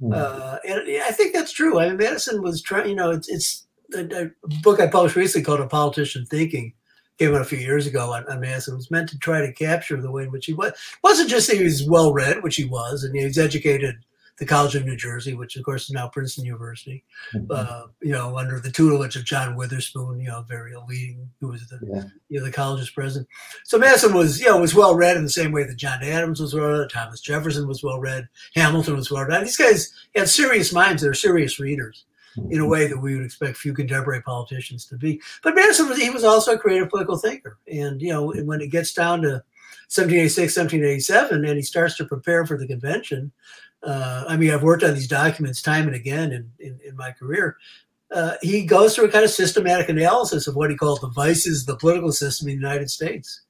mm-hmm. 0.00 0.12
uh, 0.12 0.58
and 0.66 0.82
I 1.02 1.10
think 1.10 1.34
that's 1.34 1.52
true. 1.52 1.80
I 1.80 1.88
mean, 1.88 1.96
Madison 1.96 2.42
was 2.42 2.62
trying. 2.62 2.88
You 2.88 2.96
know, 2.96 3.10
it's 3.10 3.28
it's 3.28 3.66
a, 3.94 4.24
a, 4.24 4.30
book 4.62 4.80
I 4.80 4.86
published 4.86 5.16
recently 5.16 5.44
called 5.44 5.60
"A 5.60 5.66
Politician 5.66 6.26
Thinking." 6.26 6.74
Came 7.18 7.34
out 7.34 7.42
a 7.42 7.44
few 7.44 7.58
years 7.58 7.86
ago 7.86 8.10
on, 8.10 8.26
on 8.26 8.40
Madison. 8.40 8.72
It 8.72 8.78
was 8.78 8.90
meant 8.90 9.10
to 9.10 9.18
try 9.18 9.42
to 9.42 9.52
capture 9.52 10.00
the 10.00 10.10
way 10.10 10.22
in 10.22 10.32
which 10.32 10.46
he 10.46 10.54
was. 10.54 10.70
It 10.70 10.78
wasn't 11.04 11.28
just 11.28 11.46
that 11.48 11.58
he 11.58 11.62
was 11.62 11.86
well 11.86 12.14
read, 12.14 12.42
which 12.42 12.56
he 12.56 12.64
was, 12.64 13.04
and 13.04 13.14
he 13.14 13.22
was 13.22 13.36
educated 13.36 13.96
the 14.38 14.46
College 14.46 14.74
of 14.74 14.84
New 14.84 14.96
Jersey, 14.96 15.34
which 15.34 15.56
of 15.56 15.64
course 15.64 15.84
is 15.84 15.90
now 15.90 16.08
Princeton 16.08 16.44
University, 16.44 17.04
mm-hmm. 17.34 17.50
uh, 17.50 17.84
you 18.00 18.12
know, 18.12 18.38
under 18.38 18.58
the 18.58 18.70
tutelage 18.70 19.14
of 19.14 19.24
John 19.24 19.56
Witherspoon, 19.56 20.20
you 20.20 20.28
know, 20.28 20.42
very 20.42 20.72
leading, 20.88 21.30
who 21.40 21.48
was 21.48 21.66
the, 21.68 21.78
yeah. 21.82 22.04
you 22.28 22.38
know, 22.38 22.46
the 22.46 22.52
college's 22.52 22.90
president. 22.90 23.28
So 23.64 23.78
Madison 23.78 24.14
was, 24.14 24.40
you 24.40 24.46
know, 24.46 24.60
was 24.60 24.74
well 24.74 24.94
read 24.94 25.16
in 25.16 25.22
the 25.22 25.30
same 25.30 25.52
way 25.52 25.64
that 25.64 25.76
John 25.76 26.02
Adams 26.02 26.40
was 26.40 26.54
well 26.54 26.80
read, 26.80 26.90
Thomas 26.90 27.20
Jefferson 27.20 27.68
was 27.68 27.82
well 27.82 28.00
read, 28.00 28.28
Hamilton 28.54 28.96
was 28.96 29.10
well 29.10 29.24
read. 29.24 29.44
These 29.44 29.56
guys 29.56 29.92
had 30.14 30.28
serious 30.28 30.72
minds; 30.72 31.02
they're 31.02 31.14
serious 31.14 31.60
readers. 31.60 32.04
In 32.34 32.44
a 32.44 32.48
mm-hmm. 32.62 32.70
way 32.70 32.86
that 32.86 32.96
we 32.96 33.14
would 33.14 33.26
expect 33.26 33.58
few 33.58 33.74
contemporary 33.74 34.22
politicians 34.22 34.86
to 34.86 34.96
be, 34.96 35.20
but 35.42 35.54
Madison 35.54 35.86
was—he 35.86 36.08
was 36.08 36.24
also 36.24 36.54
a 36.54 36.58
creative 36.58 36.88
political 36.88 37.18
thinker, 37.18 37.58
and 37.70 38.00
you 38.00 38.08
know, 38.08 38.32
when 38.44 38.62
it 38.62 38.68
gets 38.68 38.94
down 38.94 39.20
to 39.20 39.44
1786, 39.92 40.56
1787, 40.56 41.44
and 41.44 41.56
he 41.56 41.62
starts 41.62 41.98
to 41.98 42.06
prepare 42.06 42.46
for 42.46 42.56
the 42.56 42.66
convention, 42.66 43.30
uh, 43.84 44.24
I 44.28 44.36
mean, 44.36 44.50
I've 44.50 44.62
worked 44.62 44.82
on 44.84 44.94
these 44.94 45.08
documents 45.08 45.62
time 45.62 45.86
and 45.86 45.94
again 45.96 46.32
in, 46.32 46.50
in, 46.58 46.78
in 46.86 46.96
my 46.96 47.10
career. 47.12 47.56
Uh, 48.10 48.34
he 48.42 48.64
goes 48.64 48.94
through 48.94 49.06
a 49.06 49.10
kind 49.10 49.24
of 49.24 49.30
systematic 49.30 49.88
analysis 49.88 50.46
of 50.46 50.54
what 50.54 50.70
he 50.70 50.76
calls 50.76 51.00
the 51.00 51.08
vices 51.08 51.62
of 51.62 51.66
the 51.66 51.76
political 51.76 52.12
system 52.12 52.48
in 52.48 52.54
the 52.54 52.60
United 52.60 52.90
States. 52.90 53.42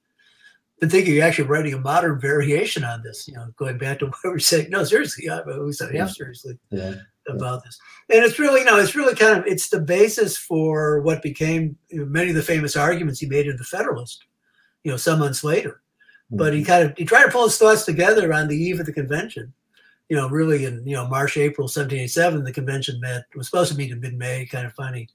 I 0.81 0.87
think 0.87 1.07
you're 1.07 1.23
actually 1.23 1.47
writing 1.47 1.73
a 1.73 1.79
modern 1.79 2.19
variation 2.19 2.83
on 2.83 3.03
this, 3.03 3.27
you 3.27 3.35
know, 3.35 3.47
going 3.57 3.77
back 3.77 3.99
to 3.99 4.05
what 4.07 4.15
we 4.23 4.29
are 4.31 4.39
saying. 4.39 4.69
No, 4.69 4.83
seriously, 4.83 5.25
yeah, 5.27 5.41
we 5.45 5.71
said 5.73 5.93
half 5.95 6.11
seriously. 6.11 6.57
Yeah. 6.71 6.95
about 7.29 7.63
this. 7.63 7.79
And 8.09 8.23
it's 8.23 8.39
really, 8.39 8.61
you 8.61 8.65
know, 8.65 8.77
it's 8.77 8.95
really 8.95 9.15
kind 9.15 9.37
of 9.37 9.45
it's 9.47 9.69
the 9.69 9.79
basis 9.79 10.37
for 10.37 10.99
what 11.01 11.21
became 11.21 11.77
you 11.89 11.99
know, 11.99 12.05
many 12.05 12.29
of 12.31 12.35
the 12.35 12.41
famous 12.43 12.75
arguments 12.75 13.19
he 13.19 13.27
made 13.27 13.47
in 13.47 13.55
the 13.57 13.63
Federalist, 13.63 14.25
you 14.83 14.91
know, 14.91 14.97
some 14.97 15.19
months 15.19 15.43
later. 15.43 15.81
But 16.31 16.53
he 16.53 16.61
Mm-hmm. 16.61 16.67
kind 16.67 16.89
of 16.89 16.97
he 16.97 17.05
tried 17.05 17.25
to 17.25 17.31
pull 17.31 17.43
his 17.45 17.57
thoughts 17.57 17.85
together 17.85 18.33
on 18.33 18.47
the 18.47 18.57
eve 18.57 18.79
of 18.79 18.85
the 18.85 18.93
convention. 18.93 19.53
You 20.09 20.17
know, 20.17 20.29
really 20.29 20.65
in 20.65 20.85
you 20.85 20.95
know 20.95 21.07
March, 21.07 21.37
April, 21.37 21.65
1787, 21.65 22.43
the 22.43 22.51
convention 22.51 22.99
met. 22.99 23.23
Was 23.35 23.47
supposed 23.47 23.71
to 23.71 23.77
meet 23.77 23.91
in 23.91 23.99
mid-May. 23.99 24.45
Kind 24.45 24.65
of 24.65 24.73
funny, 24.73 25.07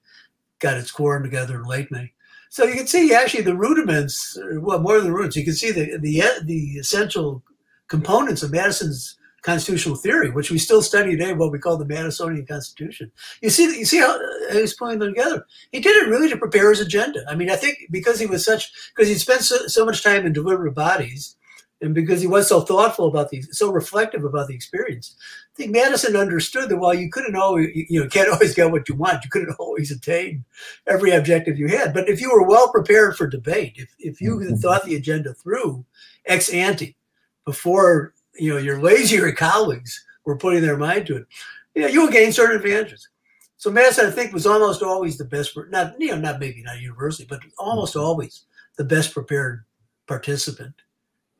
got 0.59 0.76
its 0.76 0.90
quorum 0.90 1.23
together 1.23 1.57
in 1.57 1.64
late 1.64 1.90
May. 1.90 2.12
So 2.50 2.64
you 2.64 2.75
can 2.75 2.87
see 2.87 3.14
actually 3.14 3.42
the 3.42 3.57
rudiments, 3.57 4.37
or, 4.38 4.61
well, 4.61 4.80
more 4.80 4.97
than 4.97 5.09
the 5.09 5.12
roots. 5.12 5.37
You 5.37 5.45
can 5.45 5.54
see 5.54 5.71
the 5.71 5.99
the 5.99 6.23
the 6.45 6.78
essential 6.78 7.42
components 7.88 8.42
of 8.42 8.52
Madison's 8.52 9.18
constitutional 9.42 9.97
theory, 9.97 10.30
which 10.30 10.50
we 10.50 10.59
still 10.59 10.83
study 10.83 11.12
today, 11.12 11.33
what 11.33 11.52
we 11.52 11.59
call 11.59 11.76
the 11.76 11.85
Madisonian 11.85 12.47
Constitution. 12.47 13.11
You 13.40 13.50
see, 13.50 13.64
you 13.78 13.85
see 13.85 13.99
how 13.99 14.16
uh, 14.16 14.54
he's 14.54 14.75
pulling 14.75 14.99
them 14.99 15.14
together. 15.14 15.47
He 15.73 15.80
did 15.80 15.97
it 15.97 16.09
really 16.09 16.28
to 16.28 16.37
prepare 16.37 16.71
his 16.71 16.80
agenda. 16.80 17.25
I 17.28 17.35
mean, 17.35 17.50
I 17.50 17.57
think 17.57 17.78
because 17.90 18.18
he 18.18 18.26
was 18.26 18.45
such, 18.45 18.71
because 18.95 19.09
he'd 19.09 19.18
spent 19.18 19.42
so, 19.42 19.66
so 19.66 19.85
much 19.85 20.02
time 20.02 20.26
in 20.26 20.33
deliberative 20.33 20.75
bodies, 20.75 21.37
and 21.80 21.94
because 21.94 22.20
he 22.20 22.26
was 22.26 22.49
so 22.49 22.61
thoughtful 22.61 23.06
about 23.06 23.30
the, 23.30 23.40
so 23.42 23.70
reflective 23.70 24.25
about 24.25 24.49
the 24.49 24.54
experience, 24.54 25.14
I 25.54 25.56
think 25.56 25.70
Madison 25.70 26.16
understood 26.16 26.68
that 26.68 26.78
while 26.78 26.94
you 26.94 27.08
couldn't 27.08 27.37
always, 27.37 27.68
you 27.75 28.00
know, 28.02 28.08
can't 28.08 28.28
always 28.32 28.54
get 28.54 28.70
what 28.73 28.88
you 28.88 28.97
want, 28.97 29.25
you 29.25 29.30
couldn't 29.30 29.54
always 29.58 29.90
attain 29.92 30.44
every 30.87 31.12
objective 31.12 31.58
you 31.58 31.68
had. 31.68 31.94
But 31.94 32.08
if 32.08 32.20
you 32.20 32.32
were 32.32 32.42
well 32.47 32.70
prepared 32.73 33.16
for 33.16 33.26
debate, 33.26 33.75
if 33.76 33.94
if 33.99 34.20
you 34.20 34.37
Mhm. 34.37 34.61
thought 34.61 34.85
the 34.85 34.97
agenda 34.97 35.35
through 35.35 35.85
ex 36.26 36.49
ante 36.50 36.97
before 37.44 38.14
you 38.35 38.52
know 38.52 38.58
your 38.58 38.80
lazier 38.82 39.30
colleagues 39.47 40.04
were 40.25 40.37
putting 40.37 40.62
their 40.62 40.76
mind 40.76 41.06
to 41.06 41.16
it, 41.16 41.26
you 41.75 41.82
know, 41.82 41.88
you 41.88 42.00
will 42.02 42.11
gain 42.11 42.32
certain 42.32 42.56
advantages. 42.56 43.08
So 43.56 43.70
Madison, 43.70 44.06
I 44.06 44.11
think, 44.11 44.32
was 44.32 44.47
almost 44.47 44.82
always 44.82 45.16
the 45.16 45.25
best, 45.25 45.56
not 45.70 46.00
you 46.00 46.11
know, 46.11 46.18
not 46.18 46.40
maybe 46.40 46.62
not 46.62 46.80
universally, 46.80 47.26
but 47.28 47.40
almost 47.56 47.94
always 47.97 48.44
the 48.76 48.85
best 48.85 49.12
prepared 49.12 49.64
participant 50.06 50.75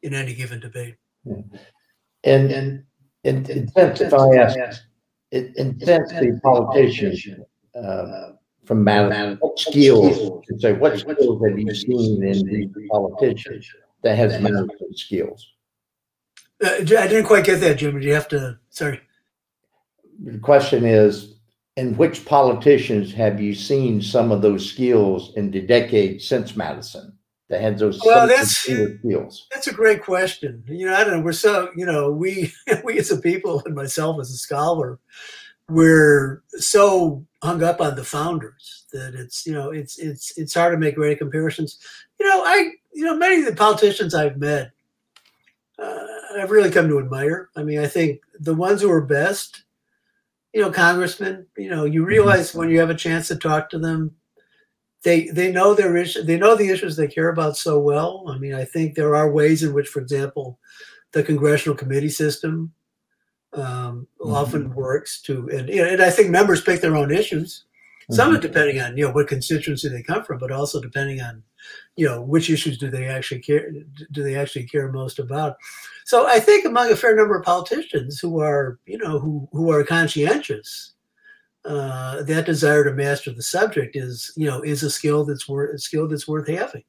in 0.03 0.15
any 0.15 0.35
given 0.35 0.61
debate. 0.61 0.97
And, 1.25 2.51
and, 2.51 2.85
and, 3.25 3.49
and 3.51 3.71
since 3.77 4.01
if 4.01 4.15
I 4.15 4.37
ask, 4.37 4.83
it, 5.31 5.57
and 5.57 5.79
the 5.81 6.41
politicians, 6.43 7.25
uh, 7.75 8.33
from 8.65 8.85
Madison, 8.85 9.39
what 9.41 9.59
skills, 9.59 10.43
to 10.47 10.59
say, 10.59 10.73
what 10.73 10.99
skills 10.99 11.43
have 11.43 11.59
you 11.59 11.75
seen 11.75 12.23
in 12.23 12.47
these 12.47 12.69
politicians 12.91 13.67
that 14.03 14.17
has 14.17 14.41
Madison 14.41 14.95
skills? 14.95 15.55
Uh, 16.63 16.75
I 16.81 16.85
didn't 16.85 17.25
quite 17.25 17.45
get 17.45 17.61
that, 17.61 17.79
Jim. 17.79 18.01
You 18.01 18.13
have 18.15 18.29
to? 18.29 18.59
Sorry. 18.71 19.01
The 20.25 20.39
question 20.39 20.85
is, 20.85 21.37
in 21.77 21.97
which 21.97 22.25
politicians 22.25 23.13
have 23.15 23.41
you 23.41 23.55
seen 23.55 24.03
some 24.03 24.33
of 24.33 24.43
those 24.43 24.69
skills 24.69 25.33
in 25.37 25.51
the 25.51 25.61
decade 25.61 26.21
since 26.21 26.57
Madison 26.57 27.18
that 27.49 27.61
had 27.61 27.79
those 27.79 28.01
Well, 28.05 28.27
that's-? 28.27 28.69
That's 29.51 29.67
a 29.67 29.73
great 29.73 30.03
question. 30.03 30.63
You 30.67 30.87
know, 30.87 30.95
I 30.95 31.05
don't 31.05 31.19
know. 31.19 31.23
We're 31.23 31.33
so, 31.33 31.71
you 31.77 31.87
know, 31.87 32.11
we 32.11 32.53
we 32.85 32.99
as 32.99 33.11
a 33.11 33.19
people 33.19 33.63
and 33.65 33.75
myself 33.75 34.21
as 34.21 34.31
a 34.31 34.37
scholar, 34.37 34.99
we're 35.69 36.43
so 36.51 37.25
hung 37.43 37.63
up 37.63 37.81
on 37.81 37.95
the 37.95 38.05
founders 38.05 38.85
that 38.93 39.15
it's, 39.15 39.47
you 39.47 39.53
know, 39.53 39.71
it's 39.71 39.99
it's 39.99 40.37
it's 40.37 40.55
hard 40.55 40.73
to 40.73 40.79
make 40.79 40.95
great 40.95 41.19
comparisons. 41.19 41.79
You 42.19 42.27
know, 42.27 42.43
I, 42.45 42.71
you 42.93 43.05
know, 43.05 43.17
many 43.17 43.41
of 43.41 43.47
the 43.47 43.55
politicians 43.55 44.15
I've 44.15 44.39
met, 44.39 44.71
uh, 45.79 46.07
I've 46.39 46.51
really 46.51 46.71
come 46.71 46.89
to 46.89 46.99
admire. 46.99 47.49
I 47.57 47.63
mean, 47.63 47.79
I 47.79 47.87
think 47.87 48.21
the 48.41 48.55
ones 48.55 48.83
who 48.83 48.91
are 48.91 49.03
best, 49.03 49.65
you 50.53 50.61
know, 50.61 50.71
congressmen, 50.71 51.47
you 51.57 51.71
know, 51.71 51.85
you 51.85 52.05
realize 52.05 52.55
when 52.55 52.69
you 52.69 52.81
have 52.81 52.91
a 52.91 52.95
chance 52.95 53.29
to 53.29 53.37
talk 53.37 53.71
to 53.71 53.79
them, 53.79 54.15
they 55.05 55.29
they 55.29 55.53
know 55.53 55.75
their 55.75 55.97
issue 55.97 56.23
they 56.23 56.37
know 56.39 56.55
the 56.57 56.69
issues 56.69 56.97
they 56.97 57.07
care 57.09 57.29
about 57.29 57.57
so 57.57 57.79
well 57.79 58.25
i 58.29 58.39
mean 58.39 58.55
i 58.55 58.65
think 58.65 58.95
there 58.95 59.15
are 59.15 59.31
ways 59.31 59.63
in 59.63 59.73
which 59.73 59.89
for 59.89 60.01
example 60.01 60.59
the 61.13 61.23
congressional 61.23 61.77
committee 61.77 62.09
system 62.09 62.73
um, 63.55 64.07
Mhm. 64.21 64.35
often 64.35 64.75
works 64.75 65.23
to 65.23 65.49
and, 65.51 65.69
you 65.69 65.83
know, 65.83 65.89
and 65.89 66.03
i 66.03 66.11
think 66.11 66.31
members 66.31 66.61
pick 66.63 66.81
their 66.81 66.97
own 66.97 67.11
issues 67.11 67.65
some 68.11 68.35
of 68.35 68.39
Mhm. 68.41 68.43
depending 68.43 68.81
on 68.81 68.97
you 68.97 69.05
know 69.05 69.13
what 69.13 69.29
constituency 69.29 69.89
they 69.89 70.03
come 70.03 70.25
from 70.25 70.39
but 70.39 70.51
also 70.53 70.81
depending 70.81 71.21
on 71.21 71.43
you 71.97 72.07
know 72.07 72.21
which 72.21 72.51
issues 72.51 72.77
do 72.79 72.91
they 72.91 73.07
actually 73.07 73.41
care 73.41 73.71
do 74.13 74.23
they 74.23 74.35
actually 74.35 74.65
care 74.67 74.91
most 74.93 75.19
about 75.19 75.57
so 76.05 76.27
i 76.27 76.41
think 76.41 76.65
among 76.65 76.91
a 76.91 76.97
fair 76.97 77.15
number 77.15 77.37
of 77.39 77.45
politicians 77.45 78.19
who 78.19 78.41
are 78.41 78.79
you 78.87 78.99
know 78.99 79.19
who 79.19 79.49
who 79.53 79.71
are 79.71 79.85
conscientious 79.85 80.93
uh, 81.65 82.23
that 82.23 82.47
desire 82.47 82.85
to 82.85 82.93
master 82.93 83.33
the 83.33 83.43
subject 83.43 83.97
is 83.97 84.33
you 84.37 84.47
know 84.47 84.63
is 84.63 84.83
a 84.83 84.91
skill 84.91 85.25
that's 85.25 85.49
worth 85.49 85.75
a 85.75 85.79
skill 85.79 86.07
that's 86.09 86.29
worth 86.29 86.49
having 86.49 86.85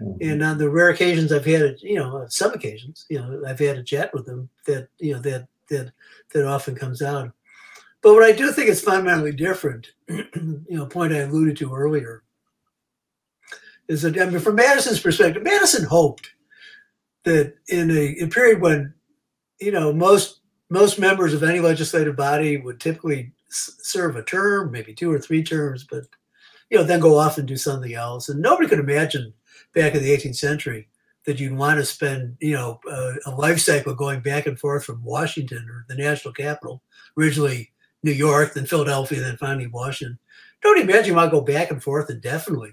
Mhm. 0.00 0.16
and 0.20 0.42
on 0.44 0.58
the 0.58 0.70
rare 0.70 0.90
occasions 0.90 1.32
i've 1.32 1.44
had 1.44 1.62
it 1.62 1.82
you 1.82 1.96
know 1.96 2.24
some 2.28 2.52
occasions 2.52 3.04
you 3.10 3.18
know 3.18 3.42
i've 3.46 3.58
had 3.58 3.78
a 3.78 3.82
chat 3.82 4.14
with 4.14 4.26
them 4.26 4.48
that 4.66 4.88
you 4.98 5.12
know 5.12 5.20
that 5.20 5.48
that 5.70 5.92
that 6.32 6.46
often 6.46 6.74
comes 6.76 7.02
out 7.02 7.32
but 8.00 8.14
what 8.14 8.22
i 8.22 8.30
do 8.30 8.52
think 8.52 8.68
is 8.68 8.80
fundamentally 8.80 9.32
different 9.32 9.88
you 10.08 10.62
know 10.68 10.86
point 10.86 11.12
i 11.12 11.18
alluded 11.18 11.56
to 11.56 11.74
earlier 11.74 12.22
is 13.88 14.02
that 14.02 14.18
I 14.20 14.26
mean, 14.26 14.38
from 14.38 14.54
madison's 14.54 15.00
perspective 15.00 15.42
madison 15.42 15.84
hoped 15.84 16.30
that 17.24 17.54
in 17.66 17.90
a, 17.90 18.16
a 18.22 18.28
period 18.28 18.60
when 18.60 18.94
you 19.60 19.72
know 19.72 19.92
most 19.92 20.40
most 20.70 20.98
members 20.98 21.34
of 21.34 21.42
any 21.42 21.58
legislative 21.60 22.14
body 22.14 22.56
would 22.58 22.78
typically 22.78 23.32
serve 23.50 24.16
a 24.16 24.22
term 24.22 24.70
maybe 24.70 24.92
two 24.92 25.10
or 25.10 25.18
three 25.18 25.42
terms 25.42 25.86
but 25.90 26.04
you 26.70 26.78
know 26.78 26.84
then 26.84 27.00
go 27.00 27.16
off 27.16 27.38
and 27.38 27.48
do 27.48 27.56
something 27.56 27.94
else. 27.94 28.28
And 28.28 28.40
nobody 28.40 28.68
could 28.68 28.78
imagine 28.78 29.32
back 29.74 29.94
in 29.94 30.02
the 30.02 30.16
18th 30.16 30.36
century 30.36 30.88
that 31.24 31.40
you'd 31.40 31.56
want 31.56 31.78
to 31.78 31.84
spend 31.84 32.36
you 32.40 32.54
know 32.54 32.80
a 33.26 33.30
life 33.30 33.60
cycle 33.60 33.94
going 33.94 34.20
back 34.20 34.46
and 34.46 34.58
forth 34.58 34.84
from 34.84 35.02
washington 35.04 35.66
or 35.68 35.84
the 35.88 35.94
national 35.94 36.32
capital 36.32 36.82
originally 37.18 37.70
new 38.02 38.12
york 38.12 38.54
then 38.54 38.66
philadelphia 38.66 39.20
then 39.20 39.36
finally 39.36 39.66
washington. 39.66 40.18
Don't 40.62 40.80
imagine 40.80 41.06
you 41.06 41.14
might 41.14 41.30
go 41.30 41.40
back 41.40 41.70
and 41.70 41.82
forth 41.82 42.10
indefinitely 42.10 42.72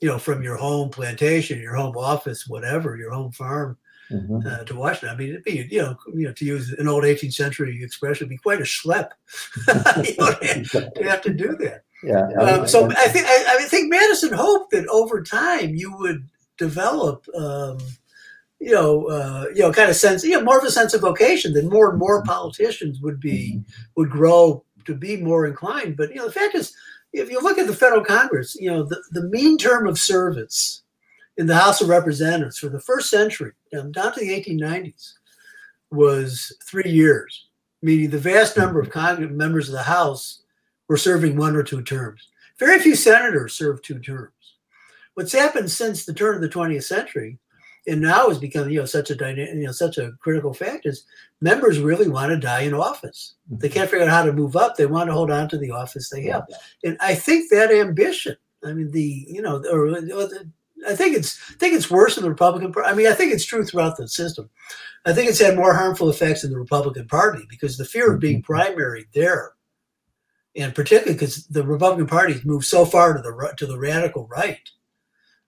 you 0.00 0.08
know 0.08 0.18
from 0.18 0.42
your 0.42 0.56
home 0.56 0.90
plantation 0.90 1.60
your 1.60 1.74
home 1.74 1.96
office 1.96 2.46
whatever 2.46 2.96
your 2.96 3.12
home 3.12 3.32
farm 3.32 3.78
Mhm. 4.10 4.44
uh, 4.44 4.64
to 4.64 4.74
Washington. 4.74 5.10
I 5.10 5.16
mean, 5.16 5.30
it'd 5.30 5.44
be, 5.44 5.66
you 5.70 5.82
know, 5.82 5.96
you 6.14 6.26
know, 6.26 6.32
to 6.32 6.44
use 6.44 6.72
an 6.72 6.88
old 6.88 7.04
18th 7.04 7.34
century 7.34 7.82
expression, 7.82 8.26
it'd 8.26 8.30
be 8.30 8.36
quite 8.38 8.60
a 8.60 8.64
schlep 8.64 9.10
you 9.68 10.16
know, 10.18 10.90
to, 10.94 11.04
have 11.04 11.22
to 11.22 11.32
do 11.32 11.56
that. 11.60 11.84
Yeah. 12.02 12.28
Um, 12.40 12.66
so 12.66 12.90
I 12.90 13.08
think 13.08 13.26
I, 13.26 13.56
I 13.58 13.62
think 13.64 13.90
Madison 13.90 14.32
hoped 14.32 14.72
that 14.72 14.86
over 14.88 15.22
time 15.22 15.74
you 15.74 15.96
would 15.98 16.26
develop, 16.58 17.26
um, 17.34 17.78
you 18.58 18.72
know, 18.72 19.06
uh, 19.06 19.46
you 19.54 19.60
know, 19.60 19.72
kind 19.72 19.90
of 19.90 19.96
sense, 19.96 20.24
you 20.24 20.32
know, 20.32 20.42
more 20.42 20.58
of 20.58 20.64
a 20.64 20.70
sense 20.70 20.94
of 20.94 21.02
vocation. 21.02 21.52
That 21.52 21.66
more 21.66 21.90
and 21.90 21.98
more 21.98 22.22
politicians 22.22 23.00
would 23.00 23.20
be 23.20 23.62
would 23.96 24.10
grow 24.10 24.64
to 24.86 24.94
be 24.94 25.16
more 25.18 25.46
inclined. 25.46 25.96
But 25.96 26.10
you 26.10 26.16
know, 26.16 26.26
the 26.26 26.32
fact 26.32 26.54
is, 26.54 26.74
if 27.12 27.30
you 27.30 27.40
look 27.40 27.58
at 27.58 27.66
the 27.66 27.76
federal 27.76 28.04
Congress, 28.04 28.56
you 28.58 28.70
know, 28.70 28.82
the, 28.82 29.02
the 29.12 29.28
mean 29.28 29.58
term 29.58 29.86
of 29.86 29.98
service 29.98 30.82
in 31.40 31.46
the 31.46 31.56
House 31.56 31.80
of 31.80 31.88
Representatives 31.88 32.58
for 32.58 32.68
the 32.68 32.78
first 32.78 33.08
century, 33.08 33.52
um, 33.72 33.90
down 33.92 34.12
to 34.12 34.20
the 34.20 34.28
1890s, 34.28 35.14
was 35.90 36.54
three 36.62 36.90
years, 36.90 37.46
meaning 37.80 38.10
the 38.10 38.18
vast 38.18 38.58
number 38.58 38.78
of 38.78 38.90
Congress 38.90 39.30
members 39.30 39.66
of 39.66 39.72
the 39.72 39.82
House 39.82 40.42
were 40.86 40.98
serving 40.98 41.38
one 41.38 41.56
or 41.56 41.62
two 41.62 41.82
terms. 41.82 42.28
Very 42.58 42.78
few 42.78 42.94
senators 42.94 43.54
served 43.54 43.82
two 43.82 43.98
terms. 44.00 44.34
What's 45.14 45.32
happened 45.32 45.70
since 45.70 46.04
the 46.04 46.12
turn 46.12 46.34
of 46.34 46.42
the 46.42 46.48
20th 46.50 46.84
century, 46.84 47.38
and 47.88 48.02
now 48.02 48.28
has 48.28 48.36
become 48.36 48.68
you 48.68 48.80
know 48.80 48.84
such 48.84 49.08
a 49.08 49.16
dyna- 49.16 49.46
you 49.46 49.64
know 49.64 49.72
such 49.72 49.96
a 49.96 50.12
critical 50.20 50.52
fact 50.52 50.84
is 50.84 51.06
members 51.40 51.78
really 51.78 52.08
want 52.08 52.28
to 52.30 52.36
die 52.36 52.60
in 52.60 52.74
office. 52.74 53.36
They 53.50 53.70
can't 53.70 53.88
figure 53.88 54.04
out 54.04 54.12
how 54.12 54.24
to 54.24 54.34
move 54.34 54.56
up. 54.56 54.76
They 54.76 54.84
want 54.84 55.08
to 55.08 55.14
hold 55.14 55.30
on 55.30 55.48
to 55.48 55.56
the 55.56 55.70
office 55.70 56.10
they 56.10 56.24
have, 56.24 56.46
and 56.84 56.98
I 57.00 57.14
think 57.14 57.48
that 57.48 57.72
ambition. 57.72 58.36
I 58.62 58.74
mean, 58.74 58.90
the 58.90 59.24
you 59.26 59.40
know, 59.40 59.64
or, 59.72 59.86
or 59.86 60.00
the, 60.02 60.50
I 60.88 60.94
think 60.96 61.16
it's 61.16 61.38
I 61.50 61.54
think 61.54 61.74
it's 61.74 61.90
worse 61.90 62.16
in 62.16 62.22
the 62.22 62.30
Republican. 62.30 62.72
Party. 62.72 62.88
I 62.88 62.94
mean, 62.94 63.06
I 63.06 63.12
think 63.12 63.32
it's 63.32 63.44
true 63.44 63.64
throughout 63.64 63.96
the 63.96 64.08
system. 64.08 64.48
I 65.04 65.12
think 65.12 65.28
it's 65.28 65.40
had 65.40 65.56
more 65.56 65.74
harmful 65.74 66.08
effects 66.10 66.44
in 66.44 66.50
the 66.50 66.58
Republican 66.58 67.06
Party 67.06 67.44
because 67.48 67.76
the 67.76 67.84
fear 67.84 68.12
of 68.12 68.20
being 68.20 68.42
primary 68.42 69.06
there, 69.14 69.52
and 70.56 70.74
particularly 70.74 71.14
because 71.14 71.46
the 71.46 71.62
Republican 71.64 72.06
Party 72.06 72.34
has 72.34 72.44
moved 72.44 72.66
so 72.66 72.84
far 72.84 73.14
to 73.14 73.22
the 73.22 73.54
to 73.56 73.66
the 73.66 73.78
radical 73.78 74.26
right. 74.28 74.68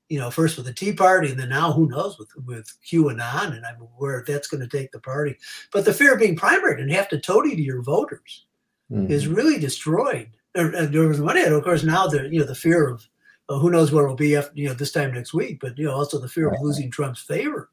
You 0.09 0.19
know, 0.19 0.31
first 0.31 0.59
with 0.59 0.67
the 0.67 0.75
Tea 0.75 0.93
Party, 0.93 1.31
and 1.31 1.41
then 1.41 1.49
now 1.49 1.73
who 1.73 1.89
knows 1.89 2.19
with 2.19 2.29
with 2.45 2.67
QAnon, 2.91 3.57
and 3.57 3.65
I'm 3.65 3.81
aware 3.81 4.23
that's 4.27 4.49
going 4.49 4.61
to 4.63 4.69
take 4.69 4.91
the 4.93 5.01
party. 5.01 5.37
But 5.73 5.87
the 5.87 5.95
fear 5.95 6.13
of 6.13 6.19
being 6.21 6.37
primary 6.37 6.83
and 6.83 6.93
have 6.93 7.09
to 7.11 7.21
toady 7.21 7.57
to 7.57 7.63
your 7.63 7.83
voters 7.83 8.45
Mhm. 8.93 9.11
is 9.11 9.27
really 9.27 9.59
destroyed. 9.59 10.29
There, 10.55 10.87
there 10.87 11.09
was 11.09 11.21
one 11.21 11.39
end, 11.39 11.55
of 11.55 11.65
course. 11.65 11.83
Now 11.83 12.09
the 12.09 12.29
you 12.29 12.41
know 12.41 12.45
the 12.47 12.55
fear 12.55 12.87
of 12.89 13.09
uh, 13.53 13.59
who 13.59 13.71
knows 13.71 13.93
where 13.93 14.05
it'll 14.05 14.17
be 14.17 14.37
after 14.37 14.53
you 14.55 14.69
know 14.69 14.75
this 14.75 14.93
time 14.93 15.13
next 15.13 15.35
week, 15.35 15.59
but 15.61 15.77
you 15.77 15.85
know 15.85 15.95
also 15.95 16.19
the 16.19 16.29
fear 16.29 16.49
of 16.49 16.61
losing 16.61 16.91
Trump's 16.91 17.23
favor. 17.23 17.71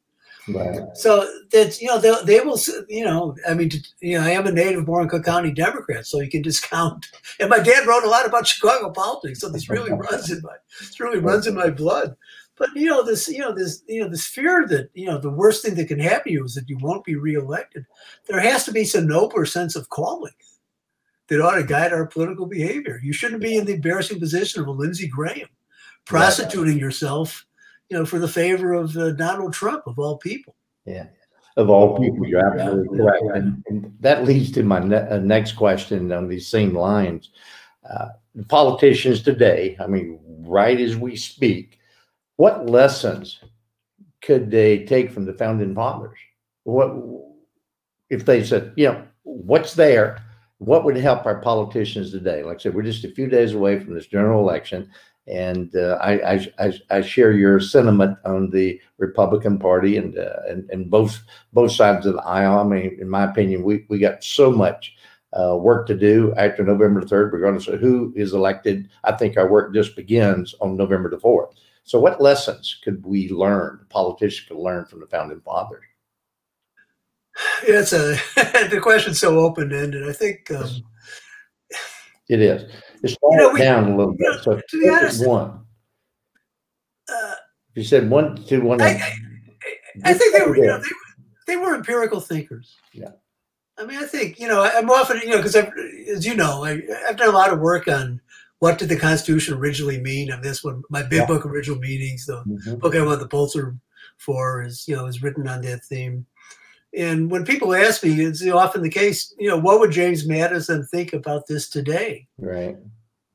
Right. 0.48 0.80
So 0.96 1.30
that's 1.52 1.82
you 1.82 1.88
know 1.88 2.00
they, 2.00 2.14
they 2.26 2.40
will 2.42 2.60
you 2.88 3.06
know 3.06 3.36
I 3.48 3.54
mean 3.54 3.72
you 4.02 4.18
know 4.18 4.26
I 4.26 4.32
am 4.32 4.48
a 4.48 4.52
native 4.52 4.86
born 4.86 5.08
Cook 5.08 5.26
County 5.26 5.52
Democrat, 5.52 6.06
so 6.06 6.20
you 6.20 6.30
can 6.30 6.42
discount. 6.42 7.06
And 7.40 7.50
my 7.50 7.60
dad 7.60 7.88
wrote 7.88 8.04
a 8.04 8.10
lot 8.10 8.26
about 8.26 8.48
Chicago 8.48 8.92
politics, 8.92 9.40
so 9.40 9.50
this 9.50 9.70
really 9.70 9.92
runs 10.12 10.30
in 10.30 10.42
my 10.42 10.56
this 10.80 11.00
really 11.00 11.20
runs 11.20 11.48
in 11.48 11.56
my 11.56 11.70
blood. 11.70 12.16
But 12.58 12.70
you 12.76 12.88
know 12.88 13.04
this 13.04 13.30
you 13.30 13.40
know 13.40 13.54
this 13.54 13.82
you 13.88 14.02
know 14.02 14.10
this 14.10 14.26
fear 14.26 14.68
that 14.68 14.90
you 14.94 15.06
know 15.06 15.18
the 15.18 15.30
worst 15.30 15.64
thing 15.64 15.76
that 15.76 15.88
can 15.88 16.00
happen 16.00 16.26
to 16.26 16.32
you 16.32 16.44
is 16.44 16.56
that 16.56 16.68
you 16.68 16.78
won't 16.80 17.06
be 17.06 17.16
reelected. 17.16 17.86
There 18.28 18.42
has 18.42 18.66
to 18.66 18.74
be 18.74 18.84
some 18.84 19.08
nobler 19.08 19.46
sense 19.46 19.78
of 19.78 19.90
calling 19.90 20.34
that 21.30 21.42
ought 21.42 21.56
to 21.56 21.64
guide 21.64 21.94
our 21.94 22.08
political 22.08 22.48
behavior. 22.48 23.00
You 23.04 23.14
shouldn't 23.14 23.42
be 23.42 23.56
in 23.56 23.66
the 23.66 23.76
embarrassing 23.76 24.20
position 24.20 24.62
of 24.62 24.68
a 24.68 24.72
Lindsey 24.72 25.08
Graham, 25.08 25.48
prostituting 26.10 26.74
right. 26.74 26.82
yourself 26.82 27.46
you 27.90 27.98
know, 27.98 28.06
for 28.06 28.20
the 28.20 28.28
favor 28.28 28.74
of 28.74 28.96
uh, 28.96 29.12
Donald 29.12 29.54
Trump 29.54 29.84
of 29.88 30.00
all 30.00 30.18
people. 30.18 30.56
Yeah, 30.86 31.08
of 31.58 31.70
all 31.70 31.98
people, 31.98 32.28
you're 32.28 32.46
absolutely 32.46 32.98
yeah. 32.98 33.04
correct, 33.04 33.24
and, 33.36 33.64
and, 33.68 33.98
that 34.00 34.26
leads 34.26 34.52
to 34.54 34.64
my 34.64 34.80
ne- 34.80 35.08
uh, 35.10 35.20
next 35.20 35.54
question 35.54 36.12
on 36.12 36.28
these 36.28 36.48
same 36.48 36.76
lines. 36.76 37.32
Uh, 37.90 38.10
politicians 38.48 39.22
today, 39.22 39.76
I 39.80 39.88
mean, 39.88 40.20
right 40.42 40.80
as 40.80 40.96
we 40.96 41.16
speak, 41.16 41.80
what 42.38 42.70
lessons 42.70 43.40
could 44.22 44.52
they 44.52 44.86
take 44.86 45.12
from 45.12 45.26
the 45.26 45.34
founding 45.34 45.76
fathers? 45.76 46.18
What 46.64 46.96
if 48.10 48.26
they 48.26 48.44
said, 48.44 48.74
you 48.76 48.86
know, 48.86 49.04
what's 49.24 49.74
there? 49.74 50.24
What 50.60 50.86
would 50.86 50.98
help 50.98 51.26
our 51.26 51.42
politicians 51.42 52.12
today? 52.12 52.44
Like 52.44 52.58
I 52.58 52.60
said, 52.60 52.76
we're 52.76 52.84
just 52.84 53.06
a 53.06 53.12
few 53.12 53.28
days 53.28 53.54
away 53.54 53.80
from 53.80 53.94
this 53.94 54.08
general 54.08 54.42
election. 54.42 54.92
And 55.28 55.76
uh, 55.76 55.98
I, 56.02 56.50
I, 56.58 56.80
I, 56.90 57.02
share 57.02 57.32
your 57.32 57.60
sentiment 57.60 58.18
on 58.26 58.50
the 58.50 58.82
Republican 58.98 59.60
Party 59.60 59.96
and, 59.96 60.18
uh, 60.18 60.38
and 60.48 60.68
and 60.72 60.90
both 60.90 61.22
both 61.54 61.72
sides 61.72 62.08
of 62.08 62.16
the 62.16 62.24
aisle. 62.24 62.60
I 62.60 62.64
mean, 62.64 62.98
in 63.00 63.08
my 63.08 63.26
opinion, 63.26 63.62
we, 63.62 63.86
we 63.90 64.00
got 64.00 64.24
so 64.24 64.52
much 64.52 64.96
uh, 65.34 65.56
work 65.56 65.86
to 65.88 65.96
do 65.96 66.34
after 66.36 66.64
November 66.64 67.02
3rd, 67.02 67.32
regardless 67.32 67.68
of 67.68 67.80
who 67.80 68.12
is 68.16 68.34
elected. 68.34 68.90
I 69.04 69.12
think 69.12 69.38
our 69.38 69.48
work 69.48 69.74
just 69.74 69.96
begins 69.96 70.56
on 70.62 70.76
November 70.76 71.10
the 71.10 71.18
4th. 71.18 71.54
So, 71.84 72.00
what 72.00 72.22
lessons 72.22 72.80
could 72.84 73.06
we 73.06 73.30
learn, 73.30 73.86
politicians 73.90 74.48
could 74.48 74.58
learn 74.58 74.86
from 74.86 75.00
the 75.00 75.08
founding 75.08 75.42
fathers? 75.42 75.84
Yeah, 77.68 77.80
it's 77.80 77.94
a 77.94 78.18
the 78.70 78.80
question's 78.82 79.20
so 79.20 79.40
open 79.40 79.74
ended. 79.74 80.08
I 80.08 80.14
think 80.14 80.50
um, 80.52 80.70
it 82.30 82.42
is. 82.42 82.72
Slow 83.06 83.32
you 83.32 83.38
know, 83.38 83.56
it 83.56 83.60
down 83.60 83.92
a 83.92 83.98
little 83.98 84.14
bit. 84.14 84.28
Know, 84.28 84.42
so 84.42 84.56
to 84.56 84.80
be 84.80 84.90
honest, 84.90 85.26
one. 85.26 85.62
Uh, 87.12 87.36
you 87.76 87.84
said 87.84 88.10
one, 88.10 88.44
two, 88.44 88.62
one. 88.62 88.82
I, 88.82 88.88
I, 88.88 89.14
I 90.06 90.14
think 90.14 90.36
they 90.36 90.46
were, 90.46 90.56
you 90.56 90.66
know, 90.66 90.80
they, 90.80 91.54
they 91.54 91.56
were 91.56 91.76
empirical 91.76 92.20
thinkers. 92.20 92.76
Yeah. 92.94 93.12
I 93.78 93.86
mean, 93.86 93.98
I 93.98 94.06
think 94.06 94.40
you 94.40 94.48
know, 94.48 94.62
I'm 94.62 94.90
often 94.90 95.20
you 95.20 95.30
know, 95.30 95.38
because 95.38 95.56
as 95.56 96.26
you 96.26 96.36
know, 96.36 96.66
I, 96.66 96.82
have 97.08 97.18
done 97.18 97.30
a 97.30 97.38
lot 97.38 97.54
of 97.54 97.60
work 97.60 97.88
on 97.88 98.20
what 98.60 98.78
did 98.78 98.90
the 98.90 98.98
Constitution 98.98 99.54
originally 99.56 100.00
mean. 100.02 100.32
And 100.32 100.44
this 100.44 100.64
one, 100.64 100.84
my 100.90 101.04
big 101.04 101.20
yeah. 101.20 101.26
book, 101.26 101.46
Original 101.46 101.80
Meanings, 101.80 102.26
the 102.26 102.44
mm-hmm. 102.44 102.76
book 102.76 102.96
I 102.96 103.02
won 103.02 103.20
the 103.20 103.28
Pulitzer 103.28 103.78
for, 104.18 104.64
is 104.64 104.86
you 104.88 104.96
know, 104.96 105.06
is 105.06 105.24
written 105.24 105.48
on 105.48 105.62
that 105.62 105.86
theme. 105.86 106.26
And 106.96 107.30
when 107.30 107.46
people 107.46 107.76
ask 107.76 108.04
me, 108.04 108.22
it's 108.22 108.46
often 108.48 108.82
the 108.82 108.90
case, 108.90 109.34
you 109.38 109.48
know, 109.48 109.58
what 109.58 109.80
would 109.80 109.92
James 109.92 110.28
Madison 110.28 110.86
think 110.86 111.14
about 111.14 111.48
this 111.48 111.70
today? 111.70 112.28
Right. 112.38 112.78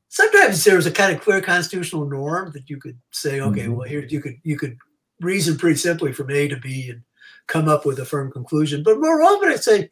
Sometimes 0.09 0.63
there's 0.63 0.85
a 0.85 0.91
kind 0.91 1.15
of 1.15 1.21
clear 1.21 1.41
constitutional 1.41 2.05
norm 2.05 2.51
that 2.53 2.69
you 2.69 2.77
could 2.77 2.97
say, 3.11 3.39
okay, 3.39 3.61
mm-hmm. 3.61 3.75
well, 3.75 3.87
here 3.87 4.05
you 4.05 4.21
could 4.21 4.35
you 4.43 4.57
could 4.57 4.77
reason 5.21 5.57
pretty 5.57 5.77
simply 5.77 6.13
from 6.13 6.29
A 6.31 6.47
to 6.47 6.57
B 6.57 6.89
and 6.89 7.01
come 7.47 7.67
up 7.67 7.85
with 7.85 7.99
a 7.99 8.05
firm 8.05 8.31
conclusion. 8.31 8.83
But 8.83 8.99
more 8.99 9.21
often, 9.21 9.49
I'd 9.49 9.63
say 9.63 9.89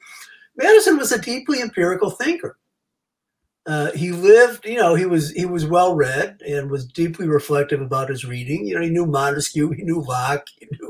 Madison 0.56 0.98
was 0.98 1.12
a 1.12 1.22
deeply 1.22 1.62
empirical 1.62 2.10
thinker. 2.10 2.58
Uh, 3.66 3.92
he 3.92 4.12
lived, 4.12 4.66
you 4.66 4.76
know, 4.76 4.94
he 4.94 5.06
was 5.06 5.32
he 5.32 5.46
was 5.46 5.66
well 5.66 5.96
read 5.96 6.38
and 6.46 6.70
was 6.70 6.86
deeply 6.86 7.28
reflective 7.28 7.80
about 7.80 8.10
his 8.10 8.26
reading. 8.26 8.68
You 8.68 8.76
know, 8.76 8.82
he 8.82 8.90
knew 8.90 9.06
Montesquieu, 9.06 9.70
he 9.72 9.84
knew 9.84 10.02
Locke, 10.02 10.46
he 10.60 10.68
knew 10.72 10.83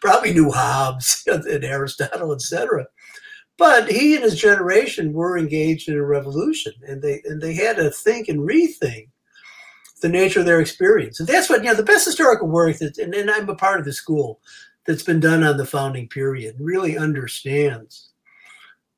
probably 0.00 0.32
knew 0.32 0.50
Hobbes 0.50 1.22
and 1.26 1.64
Aristotle, 1.64 2.32
etc. 2.32 2.86
But 3.56 3.90
he 3.90 4.14
and 4.14 4.24
his 4.24 4.40
generation 4.40 5.12
were 5.12 5.36
engaged 5.36 5.88
in 5.88 5.96
a 5.96 6.02
revolution, 6.02 6.72
and 6.86 7.02
they 7.02 7.20
and 7.24 7.42
they 7.42 7.54
had 7.54 7.76
to 7.76 7.90
think 7.90 8.28
and 8.28 8.40
rethink 8.40 9.08
the 10.00 10.08
nature 10.08 10.40
of 10.40 10.46
their 10.46 10.60
experience. 10.60 11.20
And 11.20 11.28
that's 11.28 11.50
what 11.50 11.62
you 11.62 11.68
know. 11.68 11.74
The 11.74 11.82
best 11.82 12.06
historical 12.06 12.48
work 12.48 12.78
that, 12.78 12.96
and, 12.98 13.14
and 13.14 13.30
I'm 13.30 13.48
a 13.48 13.54
part 13.54 13.78
of 13.78 13.84
the 13.84 13.92
school 13.92 14.40
that's 14.86 15.02
been 15.02 15.20
done 15.20 15.42
on 15.42 15.58
the 15.58 15.66
founding 15.66 16.08
period, 16.08 16.56
really 16.58 16.96
understands 16.96 18.10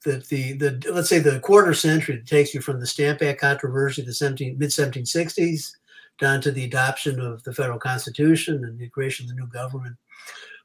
that 0.04 0.28
the 0.28 0.52
the 0.54 0.92
let's 0.92 1.08
say 1.08 1.18
the 1.18 1.40
quarter 1.40 1.74
century 1.74 2.16
that 2.16 2.26
takes 2.26 2.54
you 2.54 2.60
from 2.60 2.80
the 2.80 2.86
Stamp 2.86 3.22
Act 3.22 3.40
controversy, 3.40 4.02
the 4.02 4.14
17 4.14 4.58
mid 4.58 4.70
1760s, 4.70 5.72
down 6.18 6.40
to 6.40 6.50
the 6.50 6.64
adoption 6.64 7.20
of 7.20 7.42
the 7.44 7.54
federal 7.54 7.78
constitution 7.78 8.64
and 8.64 8.78
the 8.78 8.88
creation 8.88 9.24
of 9.24 9.30
the 9.30 9.34
new 9.34 9.48
government, 9.48 9.96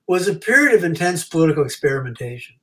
was 0.07 0.27
a 0.27 0.35
period 0.35 0.75
of 0.75 0.83
intense 0.83 1.23
political 1.23 1.63
experimentation. 1.63 2.55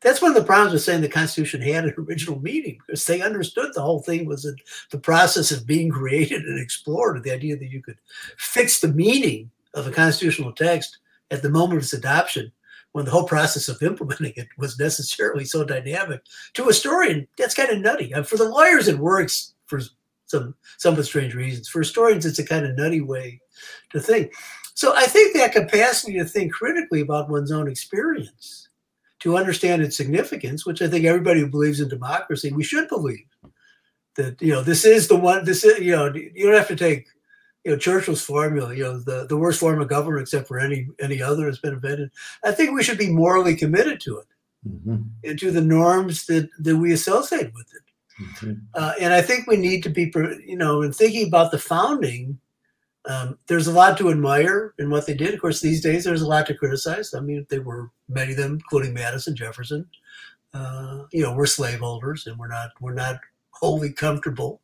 That's 0.00 0.20
one 0.20 0.32
of 0.32 0.36
the 0.36 0.44
problems 0.44 0.74
with 0.74 0.82
saying 0.82 1.00
the 1.00 1.08
Constitution 1.08 1.62
had 1.62 1.84
an 1.84 1.94
original 1.98 2.38
meaning 2.40 2.78
because 2.86 3.04
they 3.06 3.22
understood 3.22 3.72
the 3.72 3.80
whole 3.80 4.02
thing 4.02 4.26
was 4.26 4.46
the 4.90 4.98
process 4.98 5.50
of 5.50 5.66
being 5.66 5.90
created 5.90 6.42
and 6.42 6.60
explored. 6.60 7.22
The 7.22 7.32
idea 7.32 7.56
that 7.56 7.70
you 7.70 7.82
could 7.82 7.98
fix 8.36 8.80
the 8.80 8.88
meaning 8.88 9.50
of 9.72 9.86
a 9.86 9.90
constitutional 9.90 10.52
text 10.52 10.98
at 11.30 11.42
the 11.42 11.48
moment 11.48 11.78
of 11.78 11.84
its 11.84 11.94
adoption 11.94 12.52
when 12.92 13.06
the 13.06 13.10
whole 13.10 13.26
process 13.26 13.68
of 13.68 13.82
implementing 13.82 14.34
it 14.36 14.48
was 14.58 14.78
necessarily 14.78 15.44
so 15.44 15.64
dynamic. 15.64 16.22
To 16.54 16.64
a 16.64 16.68
historian, 16.68 17.26
that's 17.38 17.54
kind 17.54 17.70
of 17.70 17.80
nutty. 17.80 18.12
Uh, 18.12 18.22
for 18.24 18.36
the 18.36 18.48
lawyers, 18.48 18.88
it 18.88 18.98
works 18.98 19.54
for 19.66 19.80
some 20.26 20.54
somewhat 20.78 21.04
strange 21.06 21.34
reasons. 21.34 21.68
For 21.68 21.80
historians, 21.80 22.26
it's 22.26 22.38
a 22.38 22.46
kind 22.46 22.66
of 22.66 22.76
nutty 22.76 23.00
way 23.00 23.40
to 23.90 24.00
think. 24.00 24.32
So 24.74 24.94
I 24.94 25.06
think 25.06 25.34
that 25.36 25.52
capacity 25.52 26.18
to 26.18 26.24
think 26.24 26.52
critically 26.52 27.00
about 27.00 27.30
one's 27.30 27.52
own 27.52 27.68
experience, 27.68 28.68
to 29.20 29.36
understand 29.36 29.82
its 29.82 29.96
significance, 29.96 30.66
which 30.66 30.82
I 30.82 30.88
think 30.88 31.04
everybody 31.04 31.40
who 31.40 31.46
believes 31.46 31.80
in 31.80 31.88
democracy, 31.88 32.52
we 32.52 32.64
should 32.64 32.88
believe 32.88 33.26
that 34.16 34.40
you 34.40 34.52
know 34.52 34.62
this 34.62 34.84
is 34.84 35.08
the 35.08 35.16
one. 35.16 35.44
This 35.44 35.64
is 35.64 35.78
you 35.80 35.92
know 35.92 36.12
you 36.14 36.44
don't 36.44 36.56
have 36.56 36.68
to 36.68 36.76
take 36.76 37.06
you 37.64 37.72
know 37.72 37.78
Churchill's 37.78 38.22
formula, 38.22 38.74
you 38.74 38.82
know 38.82 38.98
the, 38.98 39.26
the 39.28 39.36
worst 39.36 39.60
form 39.60 39.80
of 39.80 39.88
government 39.88 40.22
except 40.22 40.48
for 40.48 40.58
any 40.58 40.88
any 41.00 41.22
other 41.22 41.46
has 41.46 41.58
been 41.58 41.74
invented. 41.74 42.10
I 42.44 42.52
think 42.52 42.72
we 42.72 42.82
should 42.82 42.98
be 42.98 43.10
morally 43.10 43.56
committed 43.56 44.00
to 44.02 44.18
it 44.18 44.26
mm-hmm. 44.68 45.02
and 45.22 45.38
to 45.38 45.50
the 45.50 45.60
norms 45.60 46.26
that 46.26 46.48
that 46.58 46.76
we 46.76 46.92
associate 46.92 47.52
with 47.54 47.72
it. 47.74 47.82
Mm-hmm. 48.20 48.52
Uh, 48.74 48.92
and 49.00 49.12
I 49.12 49.22
think 49.22 49.46
we 49.46 49.56
need 49.56 49.82
to 49.82 49.90
be, 49.90 50.12
you 50.46 50.56
know, 50.56 50.82
in 50.82 50.92
thinking 50.92 51.26
about 51.26 51.50
the 51.50 51.58
founding. 51.58 52.38
Um, 53.06 53.38
there's 53.48 53.66
a 53.66 53.72
lot 53.72 53.98
to 53.98 54.10
admire 54.10 54.72
in 54.78 54.88
what 54.88 55.06
they 55.06 55.14
did. 55.14 55.34
Of 55.34 55.40
course, 55.40 55.60
these 55.60 55.82
days 55.82 56.04
there's 56.04 56.22
a 56.22 56.28
lot 56.28 56.46
to 56.46 56.54
criticize. 56.54 57.12
I 57.12 57.20
mean, 57.20 57.46
they 57.50 57.58
were 57.58 57.90
many 58.08 58.32
of 58.32 58.38
them, 58.38 58.54
including 58.54 58.94
Madison, 58.94 59.36
Jefferson. 59.36 59.86
Uh, 60.54 61.04
you 61.12 61.22
know, 61.22 61.34
we're 61.34 61.46
slaveholders, 61.46 62.26
and 62.26 62.38
we're 62.38 62.48
not 62.48 62.70
we're 62.80 62.94
not 62.94 63.16
wholly 63.50 63.92
comfortable 63.92 64.62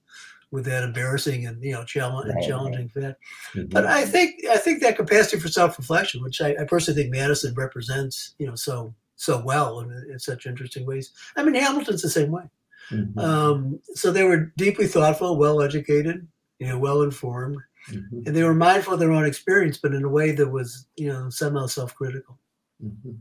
with 0.51 0.65
that 0.65 0.83
embarrassing 0.83 1.47
and 1.47 1.63
you 1.63 1.73
know 1.73 1.85
challenge, 1.85 2.33
right, 2.35 2.47
challenging 2.47 2.89
fact. 2.89 3.21
Mm-hmm. 3.55 3.69
But 3.69 3.87
I 3.87 4.05
think 4.05 4.45
I 4.47 4.57
think 4.57 4.81
that 4.81 4.97
capacity 4.97 5.41
for 5.41 5.49
self 5.49 5.79
reflection, 5.79 6.23
which 6.23 6.41
I, 6.41 6.55
I, 6.61 6.65
personally 6.65 7.03
think 7.03 7.15
Madison 7.15 7.55
represents, 7.55 8.35
you 8.39 8.47
know, 8.47 8.55
so 8.55 8.95
so 9.17 9.43
well 9.45 9.81
in, 9.81 9.91
in 10.11 10.19
such 10.19 10.47
interesting 10.47 10.87
ways. 10.87 11.13
I 11.37 11.43
mean, 11.43 11.55
Hamilton's 11.55 12.03
the 12.03 12.11
same 12.11 12.31
way. 12.31 12.45
Mm-hmm. 12.91 13.19
Um, 13.19 13.81
so 13.95 14.11
they 14.11 14.25
were 14.25 14.53
deeply 14.57 14.87
thoughtful, 14.87 15.37
well 15.37 15.63
educated, 15.63 16.27
you 16.59 16.69
know, 16.69 16.79
well 16.79 17.03
informed, 17.03 17.59
mm-hmm. 17.91 18.23
and 18.27 18.37
they 18.37 18.43
were 18.43 18.55
mindful 18.55 18.95
of 18.95 19.01
their 19.01 19.13
own 19.13 19.27
experience, 19.27 19.79
but 19.79 19.95
in 19.95 20.05
a 20.05 20.09
way 20.09 20.33
that 20.33 20.49
was, 20.49 20.87
you 20.97 21.09
know, 21.09 21.31
somehow 21.31 21.67
self 21.67 21.95
critical. 21.95 22.39
Mm-hmm. 22.85 23.13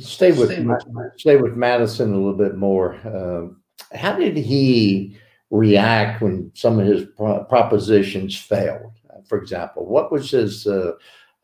Stay 0.00 0.32
with 0.32 0.50
stay 0.50 0.62
with, 0.62 1.12
stay 1.16 1.36
with 1.36 1.56
Madison 1.56 2.12
a 2.12 2.16
little 2.16 2.34
bit 2.34 2.56
more. 2.56 2.94
Uh, 2.96 3.96
how 3.96 4.16
did 4.16 4.36
he? 4.36 5.18
react 5.50 6.22
when 6.22 6.50
some 6.54 6.78
of 6.78 6.86
his 6.86 7.04
pro- 7.16 7.44
propositions 7.44 8.36
failed. 8.36 8.92
For 9.28 9.38
example, 9.38 9.86
what 9.86 10.12
was 10.12 10.30
his? 10.30 10.66
Uh, 10.66 10.92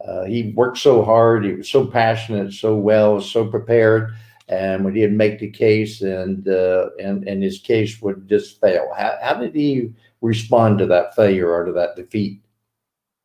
uh, 0.06 0.24
he 0.24 0.52
worked 0.56 0.78
so 0.78 1.04
hard. 1.04 1.44
He 1.44 1.52
was 1.52 1.70
so 1.70 1.86
passionate, 1.86 2.52
so 2.52 2.76
well, 2.76 3.20
so 3.20 3.46
prepared. 3.46 4.14
And 4.48 4.84
when 4.84 4.94
he'd 4.94 5.12
make 5.12 5.38
the 5.38 5.50
case, 5.50 6.02
and 6.02 6.46
uh, 6.48 6.90
and 6.98 7.26
and 7.28 7.42
his 7.42 7.58
case 7.58 8.02
would 8.02 8.28
just 8.28 8.60
fail. 8.60 8.92
How, 8.96 9.16
how 9.22 9.34
did 9.34 9.54
he 9.54 9.92
respond 10.20 10.78
to 10.78 10.86
that 10.86 11.14
failure 11.14 11.50
or 11.50 11.64
to 11.64 11.72
that 11.72 11.96
defeat? 11.96 12.40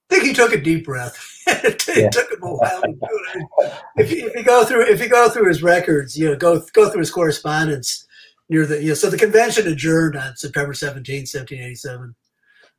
I 0.10 0.16
think 0.16 0.28
he 0.28 0.34
took 0.34 0.54
a 0.54 0.62
deep 0.62 0.86
breath. 0.86 1.18
it 1.48 1.84
yeah. 1.88 2.10
took 2.10 2.32
him 2.32 2.44
a 2.44 2.54
while 2.54 2.82
to 2.82 2.88
do 2.88 2.98
it. 3.02 3.74
If 3.98 4.12
you, 4.12 4.28
if 4.28 4.36
you 4.36 4.44
go 4.44 4.64
through 4.64 4.86
if 4.88 5.02
you 5.02 5.10
go 5.10 5.30
through 5.30 5.48
his 5.48 5.64
records, 5.64 6.18
you 6.18 6.30
know, 6.30 6.36
go 6.36 6.62
go 6.74 6.90
through 6.90 7.00
his 7.00 7.12
correspondence 7.12 8.06
near 8.50 8.66
the 8.66 8.82
you 8.82 8.90
know, 8.90 8.94
so 8.94 9.10
the 9.10 9.18
convention 9.18 9.68
adjourned 9.68 10.16
on 10.16 10.36
September 10.36 10.74
17, 10.74 11.22
1787. 11.22 12.16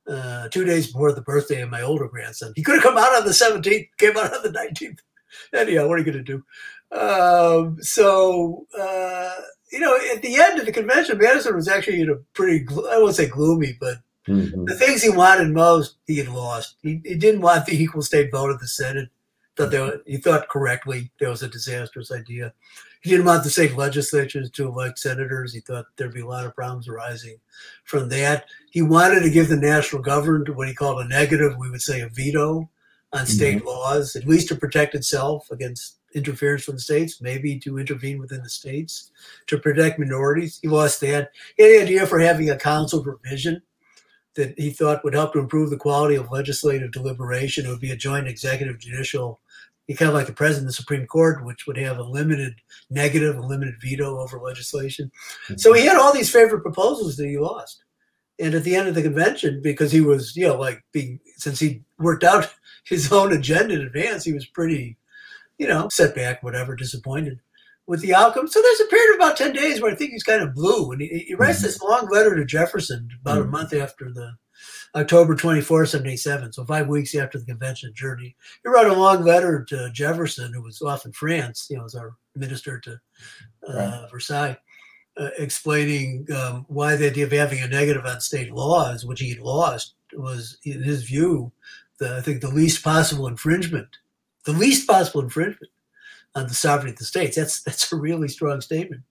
Uh, 0.08 0.48
two 0.48 0.64
days 0.64 0.86
before 0.86 1.12
the 1.12 1.20
birthday 1.20 1.60
of 1.60 1.68
my 1.68 1.82
older 1.82 2.08
grandson. 2.08 2.50
He 2.56 2.62
could 2.62 2.76
have 2.76 2.82
come 2.82 2.96
out 2.96 3.14
on 3.14 3.26
the 3.26 3.30
17th, 3.30 3.88
came 3.98 4.16
out 4.16 4.34
on 4.34 4.42
the 4.42 4.48
19th. 4.48 5.00
Anyhow, 5.54 5.88
what 5.88 5.94
are 5.94 5.98
you 5.98 6.12
going 6.12 6.24
to 6.24 6.32
do? 6.32 6.44
Um, 6.90 7.78
so, 7.82 8.66
uh, 8.78 9.34
you 9.70 9.80
know, 9.80 9.98
at 10.14 10.22
the 10.22 10.36
end 10.36 10.58
of 10.58 10.66
the 10.66 10.72
convention, 10.72 11.18
Madison 11.18 11.54
was 11.54 11.68
actually 11.68 12.00
in 12.00 12.10
a 12.10 12.16
pretty, 12.34 12.66
I 12.90 12.98
won't 12.98 13.14
say 13.14 13.28
gloomy, 13.28 13.76
but 13.78 13.98
mm-hmm. 14.26 14.64
the 14.64 14.74
things 14.74 15.02
he 15.02 15.10
wanted 15.10 15.50
most, 15.50 15.96
he 16.06 16.16
had 16.16 16.28
lost. 16.28 16.76
He, 16.82 17.00
he 17.04 17.14
didn't 17.14 17.42
want 17.42 17.66
the 17.66 17.80
equal 17.80 18.02
state 18.02 18.30
vote 18.30 18.50
of 18.50 18.60
the 18.60 18.68
Senate. 18.68 19.10
Thought 19.56 19.70
they 19.70 19.80
were, 19.80 20.00
he 20.06 20.18
thought 20.18 20.48
correctly 20.48 21.10
there 21.18 21.30
was 21.30 21.42
a 21.42 21.48
disastrous 21.48 22.12
idea. 22.12 22.52
He 23.00 23.10
didn't 23.10 23.26
want 23.26 23.44
the 23.44 23.50
state 23.50 23.76
legislatures 23.76 24.50
to 24.52 24.66
elect 24.66 24.98
senators. 24.98 25.52
He 25.52 25.60
thought 25.60 25.86
there'd 25.96 26.14
be 26.14 26.20
a 26.20 26.26
lot 26.26 26.46
of 26.46 26.54
problems 26.54 26.88
arising 26.88 27.38
from 27.84 28.08
that. 28.08 28.46
He 28.70 28.82
wanted 28.82 29.20
to 29.20 29.30
give 29.30 29.48
the 29.48 29.56
national 29.56 30.02
government 30.02 30.54
what 30.54 30.68
he 30.68 30.74
called 30.74 31.00
a 31.00 31.08
negative, 31.08 31.56
we 31.58 31.70
would 31.70 31.82
say 31.82 32.00
a 32.00 32.08
veto 32.08 32.68
on 33.12 33.26
state 33.26 33.58
mm-hmm. 33.58 33.68
laws, 33.68 34.16
at 34.16 34.26
least 34.26 34.48
to 34.48 34.56
protect 34.56 34.94
itself 34.94 35.50
against 35.50 35.98
interference 36.14 36.64
from 36.64 36.74
the 36.74 36.80
states, 36.80 37.20
maybe 37.20 37.58
to 37.58 37.78
intervene 37.78 38.18
within 38.18 38.42
the 38.42 38.48
states 38.48 39.10
to 39.46 39.58
protect 39.58 39.98
minorities. 39.98 40.58
He 40.60 40.68
lost 40.68 41.00
that. 41.02 41.30
He 41.56 41.62
had 41.62 41.72
the 41.72 41.82
idea 41.82 42.06
for 42.06 42.18
having 42.18 42.50
a 42.50 42.56
council 42.56 43.02
provision 43.02 43.62
that 44.34 44.58
he 44.58 44.70
thought 44.70 45.04
would 45.04 45.14
help 45.14 45.32
to 45.32 45.38
improve 45.38 45.70
the 45.70 45.76
quality 45.76 46.14
of 46.14 46.30
legislative 46.30 46.92
deliberation. 46.92 47.66
It 47.66 47.70
would 47.70 47.80
be 47.80 47.90
a 47.90 47.96
joint 47.96 48.28
executive 48.28 48.78
judicial, 48.78 49.40
kind 49.88 50.08
of 50.08 50.14
like 50.14 50.26
the 50.26 50.32
president 50.32 50.66
of 50.66 50.68
the 50.68 50.82
Supreme 50.82 51.06
Court, 51.06 51.44
which 51.44 51.66
would 51.66 51.76
have 51.78 51.98
a 51.98 52.02
limited 52.02 52.54
negative, 52.90 53.36
a 53.36 53.40
limited 53.40 53.74
veto 53.80 54.18
over 54.18 54.38
legislation. 54.38 55.10
Mm-hmm. 55.46 55.56
So 55.56 55.72
he 55.72 55.86
had 55.86 55.96
all 55.96 56.12
these 56.12 56.30
favorite 56.30 56.62
proposals 56.62 57.16
that 57.16 57.26
he 57.26 57.38
lost. 57.38 57.84
And 58.38 58.54
at 58.54 58.62
the 58.62 58.76
end 58.76 58.86
of 58.86 58.94
the 58.94 59.02
convention, 59.02 59.60
because 59.60 59.90
he 59.90 60.00
was, 60.00 60.36
you 60.36 60.46
know, 60.46 60.56
like 60.56 60.84
being, 60.92 61.18
since 61.36 61.58
he 61.58 61.82
worked 61.98 62.22
out 62.22 62.48
his 62.88 63.12
own 63.12 63.32
agenda 63.32 63.74
in 63.74 63.82
advance, 63.82 64.24
he 64.24 64.32
was 64.32 64.46
pretty 64.46 64.96
you 65.58 65.66
know, 65.66 65.88
setback, 65.90 66.42
whatever, 66.42 66.74
disappointed 66.76 67.40
with 67.86 68.00
the 68.00 68.14
outcome. 68.14 68.46
So 68.46 68.62
there's 68.62 68.80
a 68.80 68.86
period 68.86 69.14
of 69.14 69.16
about 69.16 69.36
10 69.36 69.52
days 69.52 69.80
where 69.80 69.92
I 69.92 69.94
think 69.94 70.12
he's 70.12 70.22
kind 70.22 70.42
of 70.42 70.54
blue. 70.54 70.92
And 70.92 71.00
he, 71.00 71.24
he 71.28 71.34
writes 71.34 71.58
mm-hmm. 71.58 71.66
this 71.66 71.82
long 71.82 72.08
letter 72.10 72.36
to 72.36 72.44
Jefferson 72.44 73.08
about 73.20 73.38
mm-hmm. 73.38 73.48
a 73.48 73.50
month 73.50 73.74
after 73.74 74.10
the 74.12 74.32
October 74.94 75.34
24, 75.34 75.86
77. 75.86 76.52
So 76.52 76.64
five 76.64 76.88
weeks 76.88 77.14
after 77.14 77.38
the 77.38 77.44
convention 77.44 77.92
journey. 77.94 78.36
He 78.62 78.68
wrote 78.68 78.86
a 78.86 78.94
long 78.94 79.22
letter 79.22 79.64
to 79.68 79.90
Jefferson, 79.92 80.52
who 80.52 80.62
was 80.62 80.80
off 80.80 81.04
in 81.04 81.12
France, 81.12 81.66
you 81.70 81.76
know, 81.76 81.84
as 81.84 81.94
our 81.94 82.14
minister 82.34 82.78
to 82.80 83.00
uh, 83.68 83.74
right. 83.74 84.10
Versailles. 84.10 84.56
Uh, 85.16 85.30
explaining 85.36 86.24
um, 86.32 86.64
why 86.68 86.94
the 86.94 87.10
idea 87.10 87.24
of 87.24 87.32
having 87.32 87.58
a 87.60 87.66
negative 87.66 88.06
on 88.06 88.20
state 88.20 88.52
laws, 88.52 89.04
which 89.04 89.18
he 89.18 89.30
had 89.30 89.40
lost, 89.40 89.94
was 90.12 90.58
in 90.62 90.80
his 90.80 91.02
view, 91.02 91.50
the, 91.98 92.16
I 92.16 92.20
think 92.20 92.40
the 92.40 92.48
least 92.48 92.82
possible 92.82 93.26
infringement 93.26 93.96
the 94.48 94.58
least 94.58 94.86
possible 94.86 95.20
infringement 95.20 95.70
on 96.34 96.46
the 96.46 96.54
sovereignty 96.54 96.92
of 96.92 96.98
the 96.98 97.04
states. 97.04 97.36
That's 97.36 97.62
that's 97.62 97.92
a 97.92 97.96
really 97.96 98.28
strong 98.28 98.62
statement. 98.62 99.02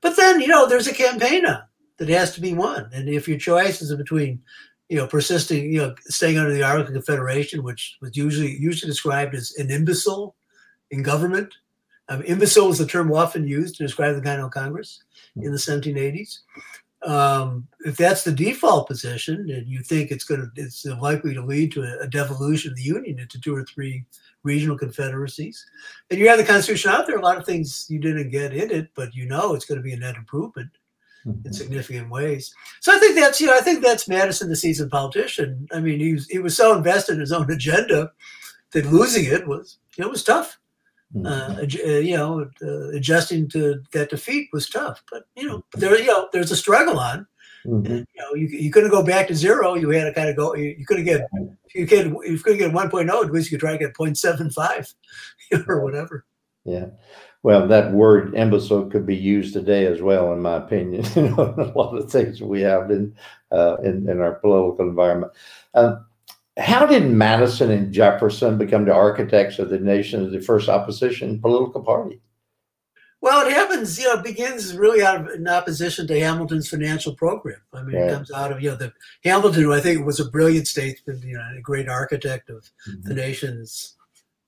But 0.00 0.16
then, 0.16 0.40
you 0.40 0.46
know, 0.46 0.68
there's 0.68 0.86
a 0.86 0.94
campaign 0.94 1.44
on 1.44 1.62
that 1.96 2.08
has 2.08 2.32
to 2.34 2.40
be 2.40 2.54
won. 2.54 2.88
And 2.92 3.08
if 3.08 3.26
your 3.26 3.38
choice 3.38 3.82
is 3.82 3.92
between, 3.96 4.40
you 4.88 4.96
know, 4.96 5.08
persisting, 5.08 5.72
you 5.72 5.80
know, 5.80 5.94
staying 6.02 6.38
under 6.38 6.52
the 6.52 6.62
Articles 6.62 6.96
of 6.96 7.04
Confederation, 7.04 7.64
which 7.64 7.96
was 8.00 8.16
usually 8.16 8.56
usually 8.56 8.88
described 8.88 9.34
as 9.34 9.52
an 9.56 9.70
imbecile 9.70 10.36
in 10.92 11.02
government. 11.02 11.52
Um, 12.10 12.22
imbecile 12.24 12.70
is 12.70 12.78
the 12.78 12.86
term 12.86 13.12
often 13.12 13.48
used 13.48 13.74
to 13.76 13.82
describe 13.82 14.14
the 14.14 14.22
kind 14.22 14.40
of 14.40 14.50
Congress 14.52 15.02
in 15.36 15.50
the 15.50 15.58
1780s. 15.58 16.38
Um, 17.06 17.68
if 17.80 17.96
that's 17.96 18.24
the 18.24 18.32
default 18.32 18.88
position, 18.88 19.48
and 19.50 19.68
you 19.68 19.80
think 19.82 20.10
it's 20.10 20.24
going 20.24 20.40
to, 20.40 20.50
it's 20.60 20.84
likely 20.84 21.32
to 21.34 21.44
lead 21.44 21.70
to 21.72 21.82
a, 21.82 21.98
a 22.00 22.08
devolution 22.08 22.72
of 22.72 22.76
the 22.76 22.82
Union 22.82 23.20
into 23.20 23.40
two 23.40 23.54
or 23.54 23.64
three 23.64 24.04
regional 24.42 24.76
confederacies. 24.76 25.64
And 26.10 26.18
you 26.18 26.28
have 26.28 26.38
the 26.38 26.44
Constitution 26.44 26.90
out 26.90 27.06
there, 27.06 27.16
a 27.16 27.22
lot 27.22 27.38
of 27.38 27.46
things 27.46 27.86
you 27.88 28.00
didn't 28.00 28.30
get 28.30 28.52
in 28.52 28.70
it, 28.70 28.90
but 28.94 29.14
you 29.14 29.26
know 29.26 29.54
it's 29.54 29.64
going 29.64 29.78
to 29.78 29.82
be 29.82 29.92
a 29.92 29.96
net 29.96 30.16
improvement 30.16 30.70
mm-hmm. 31.24 31.46
in 31.46 31.52
significant 31.52 32.10
ways. 32.10 32.52
So 32.80 32.92
I 32.92 32.98
think 32.98 33.14
that's, 33.14 33.40
you 33.40 33.46
know, 33.46 33.56
I 33.56 33.60
think 33.60 33.82
that's 33.82 34.08
Madison, 34.08 34.48
the 34.48 34.56
seasoned 34.56 34.90
politician. 34.90 35.68
I 35.72 35.80
mean, 35.80 36.00
he 36.00 36.14
was, 36.14 36.26
he 36.26 36.38
was 36.38 36.56
so 36.56 36.76
invested 36.76 37.14
in 37.14 37.20
his 37.20 37.32
own 37.32 37.50
agenda 37.50 38.10
that 38.72 38.86
losing 38.86 39.24
it 39.24 39.46
was, 39.46 39.78
you 39.96 40.02
know, 40.02 40.08
it 40.08 40.12
was 40.12 40.24
tough. 40.24 40.58
Mm-hmm. 41.14 41.26
Uh, 41.26 41.90
uh, 41.90 41.98
you 41.98 42.16
know, 42.16 42.50
uh, 42.62 42.88
adjusting 42.90 43.48
to 43.48 43.82
that 43.92 44.10
defeat 44.10 44.50
was 44.52 44.68
tough, 44.68 45.02
but 45.10 45.24
you 45.36 45.46
know, 45.46 45.58
mm-hmm. 45.58 45.80
there, 45.80 45.98
you 45.98 46.06
know, 46.06 46.28
there's 46.32 46.50
a 46.50 46.56
struggle 46.56 46.98
on. 46.98 47.26
Mm-hmm. 47.66 47.92
And, 47.92 48.06
you 48.14 48.22
know, 48.22 48.34
you, 48.34 48.46
you 48.46 48.70
couldn't 48.70 48.90
go 48.90 49.02
back 49.02 49.26
to 49.28 49.34
zero. 49.34 49.74
You 49.74 49.88
had 49.90 50.04
to 50.04 50.12
kind 50.12 50.28
of 50.28 50.36
go. 50.36 50.54
You, 50.54 50.74
you 50.78 50.86
couldn't 50.86 51.04
get 51.04 51.26
you 51.74 51.86
could 51.86 52.14
if 52.22 52.24
you 52.24 52.38
could 52.38 52.58
get 52.58 52.72
1.0, 52.72 53.24
at 53.24 53.32
least 53.32 53.50
you 53.50 53.58
could 53.58 53.66
try 53.66 53.72
to 53.72 53.78
get 53.78 53.94
0.75 53.94 54.94
or 55.68 55.82
whatever. 55.82 56.24
Yeah. 56.64 56.86
Well, 57.42 57.68
that 57.68 57.92
word 57.92 58.34
imbecile 58.34 58.90
could 58.90 59.06
be 59.06 59.16
used 59.16 59.54
today 59.54 59.86
as 59.86 60.02
well, 60.02 60.32
in 60.32 60.40
my 60.40 60.56
opinion. 60.56 61.04
you 61.14 61.30
know, 61.30 61.54
a 61.56 61.72
lot 61.78 61.96
of 61.96 62.10
things 62.10 62.42
we 62.42 62.60
have 62.62 62.90
in 62.90 63.14
uh, 63.52 63.76
in, 63.82 64.08
in, 64.08 64.20
our 64.20 64.34
political 64.34 64.88
environment. 64.88 65.32
Um, 65.74 66.04
how 66.58 66.84
did 66.84 67.10
Madison 67.10 67.70
and 67.70 67.92
Jefferson 67.92 68.58
become 68.58 68.84
the 68.84 68.92
architects 68.92 69.58
of 69.58 69.70
the 69.70 69.78
nation 69.78 70.24
as 70.24 70.32
the 70.32 70.40
first 70.40 70.68
opposition 70.68 71.40
political 71.40 71.82
party? 71.82 72.20
Well, 73.20 73.46
it 73.46 73.52
happens, 73.52 73.98
you 73.98 74.06
know, 74.06 74.20
it 74.20 74.24
begins 74.24 74.76
really 74.76 75.02
out 75.02 75.20
of 75.20 75.28
in 75.34 75.48
opposition 75.48 76.06
to 76.06 76.20
Hamilton's 76.20 76.68
financial 76.68 77.14
program. 77.14 77.60
I 77.72 77.82
mean, 77.82 77.96
right. 77.96 78.10
it 78.10 78.12
comes 78.12 78.30
out 78.30 78.52
of, 78.52 78.62
you 78.62 78.70
know, 78.70 78.76
the 78.76 78.92
Hamilton, 79.24 79.62
who 79.62 79.72
I 79.72 79.80
think 79.80 80.06
was 80.06 80.20
a 80.20 80.30
brilliant 80.30 80.68
statesman, 80.68 81.20
you 81.22 81.36
know, 81.36 81.44
a 81.56 81.60
great 81.60 81.88
architect 81.88 82.48
of 82.48 82.70
mm-hmm. 82.88 83.08
the 83.08 83.14
nation's, 83.14 83.96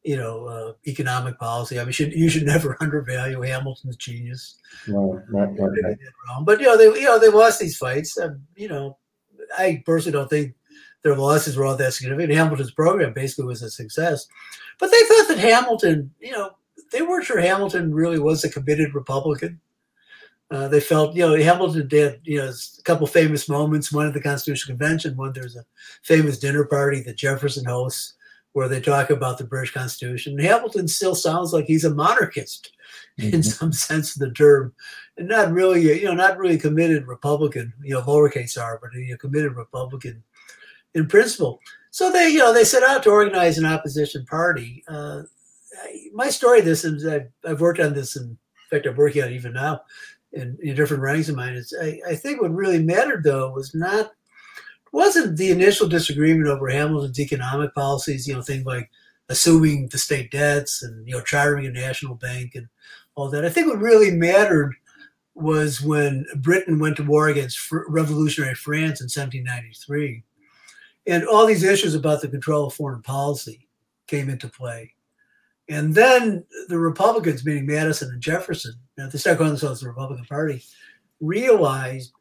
you 0.05 0.17
know, 0.17 0.47
uh, 0.47 0.73
economic 0.87 1.37
policy. 1.39 1.81
I 1.81 1.85
mean, 1.85 1.93
should, 1.93 2.13
you 2.13 2.29
should 2.29 2.47
never 2.47 2.77
undervalue 2.81 3.41
Hamilton's 3.41 3.97
genius. 3.97 4.57
No, 4.87 5.21
not, 5.31 5.53
not, 5.55 5.71
not. 5.73 6.45
But, 6.45 6.61
you 6.61 6.67
know, 6.67 6.77
they, 6.77 7.01
you 7.01 7.07
know, 7.07 7.19
they 7.19 7.29
lost 7.29 7.59
these 7.59 7.77
fights. 7.77 8.17
Um, 8.19 8.43
you 8.55 8.69
know, 8.69 8.99
I 9.59 9.83
personally 9.85 10.17
don't 10.17 10.31
think 10.31 10.55
their 11.03 11.17
losses 11.17 11.57
were 11.57 11.65
all 11.65 11.77
that 11.77 11.95
significant. 11.95 12.33
Hamilton's 12.33 12.73
program 12.73 13.13
basically 13.13 13.47
was 13.47 13.63
a 13.63 13.71
success. 13.71 14.27
But 14.79 14.91
they 14.91 15.03
thought 15.05 15.29
that 15.29 15.39
Hamilton, 15.39 16.13
you 16.21 16.33
know, 16.33 16.51
they 16.93 17.03
weren't 17.03 17.25
sure 17.25 17.41
Hamilton 17.41 17.95
really 17.95 18.19
was 18.19 18.45
a 18.45 18.51
committed 18.51 18.95
Republican. 18.95 19.61
Uh, 20.51 20.67
they 20.67 20.81
felt, 20.81 21.15
you 21.15 21.23
know, 21.23 21.37
Hamilton 21.37 21.87
did, 21.87 22.21
you 22.25 22.39
know, 22.39 22.49
a 22.49 22.83
couple 22.83 23.07
famous 23.07 23.49
moments. 23.49 23.93
One 23.93 24.09
at 24.09 24.15
the 24.15 24.21
Constitutional 24.21 24.77
Convention, 24.77 25.17
one 25.17 25.33
there's 25.33 25.57
a 25.57 25.65
famous 26.03 26.39
dinner 26.39 26.65
party 26.65 27.01
that 27.03 27.17
Jefferson 27.17 27.65
hosts 27.65 28.15
where 28.53 28.69
they 28.69 28.81
talk 28.81 29.11
about 29.11 29.39
the 29.39 29.45
British 29.45 29.73
Constitution. 29.73 30.33
And 30.33 30.43
Hamilton 30.43 30.89
still 30.89 31.15
sounds 31.15 31.53
like 31.53 31.67
he's 31.67 31.85
a 31.85 31.95
monarchist 31.95 32.73
mm-hmm. 33.19 33.37
in 33.37 33.43
some 33.45 33.73
sense 33.73 34.17
of 34.17 34.21
the 34.21 34.33
term, 34.33 34.75
and 35.17 35.29
not 35.29 35.53
really, 35.53 36.01
you 36.01 36.07
know, 36.07 36.15
not 36.15 36.37
really 36.37 36.59
committed 36.59 37.07
Republican, 37.07 37.73
you 37.83 37.95
know, 37.95 38.03
lowercase 38.03 38.61
r, 38.61 38.81
but 38.83 38.91
a 38.97 39.17
committed 39.19 39.55
Republican 39.55 40.23
in 40.95 41.07
principle. 41.07 41.61
So 41.91 42.11
they, 42.11 42.29
you 42.29 42.39
know, 42.39 42.53
they 42.53 42.65
set 42.65 42.83
out 42.83 43.03
to 43.05 43.11
organize 43.11 43.59
an 43.59 43.67
opposition 43.67 44.25
party. 44.27 44.85
Uh, 44.89 45.23
my 46.13 46.29
story 46.29 46.61
this 46.61 46.85
is 46.85 47.07
I've, 47.07 47.29
I've, 47.45 47.61
worked 47.61 47.81
on 47.81 47.95
this 47.95 48.17
in 48.17 48.37
fact 48.71 48.87
I'm 48.87 48.97
working 48.97 49.23
on 49.23 49.31
it 49.31 49.35
even 49.35 49.55
now 49.55 49.83
in, 50.33 50.59
in 50.63 50.75
different 50.75 51.03
ranks 51.03 51.29
of 51.29 51.37
mine. 51.37 51.55
Is 51.55 51.75
I, 51.81 52.01
I, 52.09 52.15
think 52.15 52.41
what 52.41 52.55
really 52.55 52.83
mattered 52.83 53.25
though 53.25 53.51
was 53.53 53.75
not 53.75 54.13
wasn't 54.93 55.37
the 55.37 55.51
initial 55.51 55.89
disagreement 55.89 56.49
over 56.49 56.69
Hamilton's 56.69 57.21
economic 57.21 57.75
policies, 57.75 58.27
you 58.27 58.35
know, 58.35 58.43
things 58.43 58.67
like 58.67 58.91
assuming 59.29 59.89
the 59.89 59.99
state 59.99 60.31
debts 60.31 60.83
and 60.83 61.07
you 61.07 61.15
know 61.15 61.23
chartering 61.23 61.67
a 61.67 61.71
national 61.71 62.17
bank 62.17 62.55
and 62.55 62.69
all 63.15 63.31
that. 63.31 63.45
I 63.45 63.49
think 63.49 63.69
what 63.69 63.79
really 63.79 64.11
mattered 64.11 64.75
was 65.35 65.81
when 65.81 66.27
Britain 66.37 66.79
went 66.79 66.97
to 66.97 67.03
war 67.03 67.29
against 67.29 67.59
revolutionary 67.71 68.55
France 68.55 69.01
in 69.01 69.05
1793, 69.05 70.23
and 71.07 71.27
all 71.27 71.47
these 71.47 71.65
issues 71.65 71.95
about 71.95 72.21
the 72.21 72.29
control 72.29 72.67
of 72.67 72.75
foreign 72.75 73.03
policy 73.03 73.69
came 74.07 74.29
into 74.29 74.49
play. 74.49 74.95
And 75.69 75.95
then 75.95 76.45
the 76.69 76.79
Republicans, 76.79 77.45
meaning 77.45 77.67
Madison 77.67 78.11
and 78.11 78.21
Jefferson, 78.21 78.75
you 78.97 79.05
know, 79.05 79.11
they 79.11 79.19
start 79.19 79.39
calling 79.39 79.53
themselves 79.53 79.81
the 79.81 79.89
Republican 79.89 80.25
Party, 80.25 80.65
realized 81.21 82.13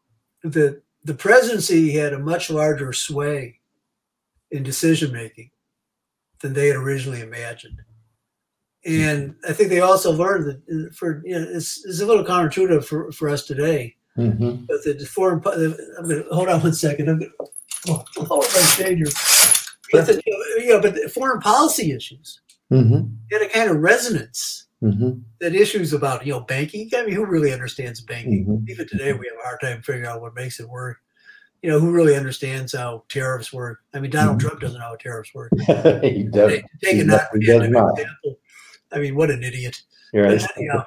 that 0.44 0.82
the 1.04 1.14
presidency 1.14 1.92
had 1.92 2.14
a 2.14 2.20
much 2.20 2.50
larger 2.50 2.94
sway 2.94 3.60
in 4.52 4.64
decision 4.64 5.12
making 5.12 5.50
than 6.42 6.54
they 6.54 6.68
had 6.68 6.76
originally 6.76 7.22
imagined. 7.22 7.82
And 8.86 9.36
I 9.48 9.54
think 9.54 9.70
they 9.70 9.82
also 9.82 10.12
learned 10.12 10.46
that 10.46 10.88
uh, 10.88 10.94
for 10.94 11.22
you 11.26 11.38
know 11.38 11.46
it's, 11.50 11.84
it's 11.86 12.00
a 12.00 12.06
little 12.06 12.24
counterintuitive 12.24 12.86
for, 12.86 13.12
for 13.12 13.30
us 13.30 13.46
today. 13.46 13.96
Mm-hmm. 14.18 14.66
But 14.66 14.84
the 14.84 15.06
foreign, 15.06 15.42
I'm 15.46 16.08
going 16.08 16.24
to 16.24 16.30
hold 16.32 16.50
on 16.50 16.62
one 16.62 16.74
second. 16.74 17.10
I'm 17.10 17.20
going 17.20 17.32
to 17.40 17.48
shade 17.86 18.98
here. 18.98 19.08
But 19.92 20.06
the, 20.08 20.22
you 20.60 20.70
know, 20.70 20.82
but 20.82 20.96
the 20.96 21.10
foreign 21.10 21.40
policy 21.42 21.92
issues 21.92 22.42
mm-hmm. 22.72 23.08
had 23.32 23.42
a 23.42 23.50
kind 23.50 23.70
of 23.70 23.78
resonance 23.78 24.68
mm-hmm. 24.84 25.20
that 25.42 25.56
issues 25.56 25.94
about 25.94 26.26
you 26.26 26.34
know 26.34 26.42
banking. 26.42 26.90
I 26.96 27.06
mean, 27.06 27.16
who 27.16 27.26
really 27.26 27.52
understands 27.52 28.02
banking? 28.02 28.46
Mm-hmm. 28.46 28.70
Even 28.70 28.88
today, 28.88 29.14
we 29.14 29.28
have 29.28 29.38
a 29.40 29.44
hard 29.44 29.62
time 29.62 29.82
figuring 29.82 30.08
out 30.08 30.22
what 30.22 30.36
makes 30.36 30.60
it 30.60 30.70
work. 30.70 30.98
You 31.62 31.70
know, 31.70 31.80
who 31.80 31.92
really 31.92 32.16
understands 32.16 32.74
how 32.74 33.04
tariffs 33.10 33.52
work? 33.52 33.80
I 33.94 34.00
mean, 34.00 34.12
Donald 34.12 34.38
mm-hmm. 34.38 34.48
Trump 34.48 34.62
doesn't 34.62 34.80
know 34.80 34.86
how 34.86 34.96
tariffs 34.96 35.34
work. 35.34 35.52
he 36.04 36.24
does. 36.24 36.52
Take, 36.52 36.66
take 36.82 36.96
he, 36.98 37.04
not, 37.04 37.24
example, 37.34 37.98
I 38.92 39.00
mean, 39.00 39.16
what 39.16 39.30
an 39.30 39.44
idiot. 39.44 39.82
Right. 40.14 40.42
you 40.58 40.68
know, 40.68 40.84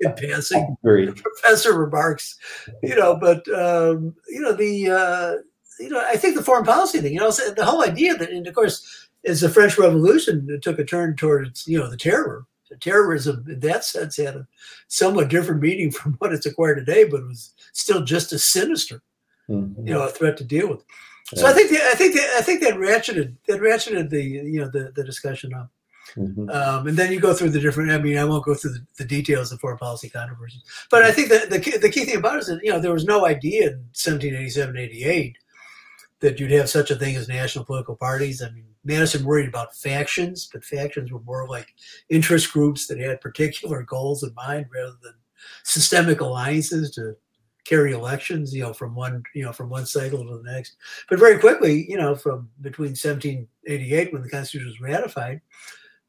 in 0.00 0.14
passing, 0.14 0.76
professor 0.84 1.72
remarks, 1.72 2.36
you 2.82 2.94
know, 2.94 3.16
but 3.16 3.38
um, 3.48 4.14
you 4.28 4.40
know 4.40 4.52
the 4.52 4.90
uh, 4.90 5.42
you 5.80 5.88
know 5.90 6.00
I 6.06 6.16
think 6.16 6.36
the 6.36 6.42
foreign 6.44 6.64
policy 6.64 7.00
thing, 7.00 7.12
you 7.14 7.20
know, 7.20 7.30
the 7.30 7.64
whole 7.64 7.82
idea 7.84 8.16
that, 8.16 8.30
and 8.30 8.46
of 8.46 8.54
course, 8.54 9.08
as 9.24 9.40
the 9.40 9.48
French 9.48 9.76
Revolution 9.78 10.58
took 10.62 10.78
a 10.78 10.84
turn 10.84 11.16
towards 11.16 11.66
you 11.66 11.78
know 11.78 11.88
the 11.90 11.96
terror, 11.96 12.46
the 12.70 12.76
terrorism 12.76 13.44
in 13.48 13.60
that 13.60 13.84
sense 13.84 14.16
had 14.16 14.36
a 14.36 14.46
somewhat 14.88 15.28
different 15.28 15.60
meaning 15.62 15.90
from 15.96 16.14
what 16.14 16.32
it's 16.32 16.46
acquired 16.46 16.76
today, 16.76 17.04
but 17.04 17.20
it 17.20 17.26
was 17.26 17.54
still 17.72 18.02
just 18.04 18.32
as 18.32 18.44
sinister, 18.44 19.02
Mhm. 19.48 19.76
you 19.86 19.94
know, 19.94 20.02
a 20.02 20.08
threat 20.10 20.36
to 20.38 20.44
deal 20.44 20.68
with. 20.68 20.82
So 21.34 21.42
Yeah. 21.42 21.50
I 21.50 21.52
think 21.54 21.70
the, 21.70 21.76
I 21.84 21.94
think 21.94 22.14
the, 22.14 22.22
I 22.36 22.40
think 22.42 22.60
that 22.62 22.74
ratcheted 22.74 23.34
that 23.48 23.60
ratcheted 23.60 24.10
the 24.10 24.22
you 24.22 24.60
know 24.60 24.68
the 24.68 24.92
the 24.94 25.04
discussion 25.04 25.52
up. 25.54 25.70
Mhm. 26.16 26.48
Um, 26.54 26.86
and 26.86 26.96
then 26.96 27.10
you 27.12 27.18
go 27.18 27.34
through 27.34 27.50
the 27.50 27.58
different. 27.60 27.90
I 27.90 27.98
mean, 27.98 28.16
I 28.16 28.24
won't 28.24 28.44
go 28.44 28.54
through 28.54 28.74
the, 28.74 28.86
the 28.96 29.04
details 29.04 29.50
of 29.50 29.58
foreign 29.58 29.76
policy 29.76 30.08
controversies, 30.08 30.62
but 30.88 31.02
I 31.02 31.10
think 31.10 31.28
that 31.30 31.50
the 31.50 31.58
key, 31.58 31.76
the 31.76 31.90
key 31.90 32.04
thing 32.04 32.16
about 32.18 32.36
it 32.36 32.42
is 32.42 32.46
that 32.46 32.60
you 32.62 32.70
know 32.70 32.78
there 32.78 32.92
was 32.92 33.04
no 33.04 33.26
idea 33.26 33.62
in 33.70 33.78
1787, 33.92 34.76
88 34.76 35.36
that 36.20 36.40
you'd 36.40 36.50
have 36.50 36.70
such 36.70 36.90
a 36.90 36.96
thing 36.96 37.16
as 37.16 37.28
national 37.28 37.64
political 37.64 37.96
parties. 37.96 38.42
I 38.42 38.50
mean, 38.50 38.64
Madison 38.84 39.24
worried 39.24 39.48
about 39.48 39.76
factions, 39.76 40.48
but 40.52 40.64
factions 40.64 41.12
were 41.12 41.20
more 41.20 41.48
like 41.48 41.74
interest 42.08 42.52
groups 42.52 42.86
that 42.86 42.98
had 42.98 43.20
particular 43.20 43.82
goals 43.82 44.22
in 44.22 44.32
mind 44.34 44.66
rather 44.72 44.96
than 45.02 45.14
systemic 45.64 46.20
alliances 46.20 46.90
to 46.92 47.16
carry 47.64 47.92
elections. 47.92 48.54
You 48.54 48.62
know, 48.62 48.72
from 48.72 48.94
one 48.94 49.22
you 49.34 49.44
know 49.44 49.52
from 49.52 49.68
one 49.68 49.86
cycle 49.86 50.24
to 50.24 50.42
the 50.42 50.50
next. 50.50 50.76
But 51.10 51.18
very 51.18 51.38
quickly, 51.38 51.84
you 51.88 51.96
know, 51.96 52.14
from 52.14 52.48
between 52.60 52.90
1788 52.90 54.12
when 54.12 54.22
the 54.22 54.30
Constitution 54.30 54.68
was 54.68 54.80
ratified 54.80 55.40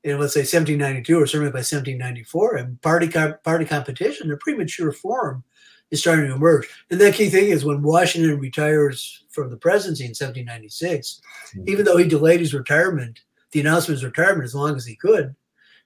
and 0.04 0.20
let's 0.20 0.34
say 0.34 0.42
1792 0.42 1.22
or 1.22 1.28
certainly 1.28 1.52
by 1.52 1.60
1794, 1.60 2.56
and 2.56 2.82
party 2.82 3.10
party 3.44 3.66
competition, 3.66 4.32
a 4.32 4.38
premature 4.38 4.92
form 4.92 5.44
is 5.92 6.00
starting 6.00 6.28
to 6.28 6.36
emerge. 6.36 6.68
And 6.90 7.00
that 7.02 7.14
key 7.14 7.30
thing 7.30 7.50
is 7.50 7.66
when 7.66 7.82
Washington 7.82 8.40
retires 8.40 9.24
from 9.38 9.52
the 9.52 9.58
presidency 9.58 10.04
in 10.04 10.16
1796, 10.16 11.22
Mhm. 11.54 11.70
even 11.70 11.86
though 11.86 11.98
he 11.98 12.08
delayed 12.08 12.40
his 12.40 12.56
retirement, 12.56 13.20
the 13.52 13.60
announcement 13.60 13.98
of 13.98 14.02
his 14.02 14.04
retirement 14.04 14.46
as 14.46 14.56
long 14.56 14.76
as 14.76 14.86
he 14.86 14.96
could 14.96 15.36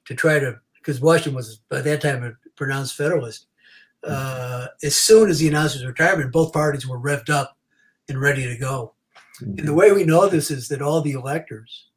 to 0.05 0.15
try 0.15 0.39
to 0.39 0.57
because 0.75 0.99
Washington 1.01 1.35
was 1.35 1.59
by 1.69 1.81
that 1.81 2.01
time 2.01 2.23
a 2.23 2.31
pronounced 2.55 2.95
Federalist. 2.95 3.45
Uh, 4.03 4.67
as 4.81 4.95
soon 4.95 5.29
as 5.29 5.39
he 5.39 5.47
announced 5.47 5.75
his 5.75 5.85
retirement, 5.85 6.31
both 6.31 6.53
parties 6.53 6.87
were 6.87 6.97
revved 6.97 7.29
up 7.29 7.55
and 8.09 8.19
ready 8.19 8.47
to 8.47 8.57
go. 8.57 8.93
And 9.41 9.67
the 9.67 9.73
way 9.75 9.91
we 9.91 10.05
know 10.05 10.27
this 10.27 10.49
is 10.49 10.69
that 10.69 10.81
all 10.81 11.01
the 11.01 11.11
electors, 11.11 11.89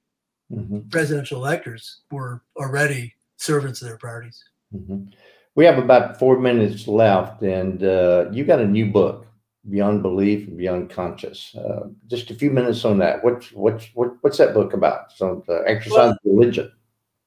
Mhm. 0.53 0.91
presidential 0.91 1.39
electors 1.39 2.01
were 2.11 2.43
already 2.57 3.15
servants 3.39 3.81
of 3.81 3.89
their 3.89 3.97
parties. 3.97 4.43
Mhm. 4.75 5.13
We 5.55 5.65
have 5.65 5.79
about 5.79 6.19
four 6.19 6.39
minutes 6.39 6.87
left, 6.87 7.43
and 7.43 7.83
uh, 7.83 8.27
you 8.33 8.45
got 8.45 8.61
a 8.61 8.67
new 8.67 8.91
book, 8.91 9.27
Beyond 9.71 10.03
Belief 10.03 10.47
and 10.47 10.59
Beyond 10.59 10.91
Conscience. 10.91 11.55
Uh, 11.55 11.89
just 12.07 12.31
a 12.31 12.35
few 12.35 12.51
minutes 12.51 12.85
on 12.85 12.99
that. 12.99 13.25
What's 13.25 13.53
what's 13.53 13.87
what, 13.95 14.15
what's 14.21 14.39
that 14.39 14.55
book 14.55 14.73
about? 14.75 15.13
So 15.13 15.43
the 15.47 15.63
exercise 15.67 16.13
of 16.13 16.19
religion. 16.25 16.71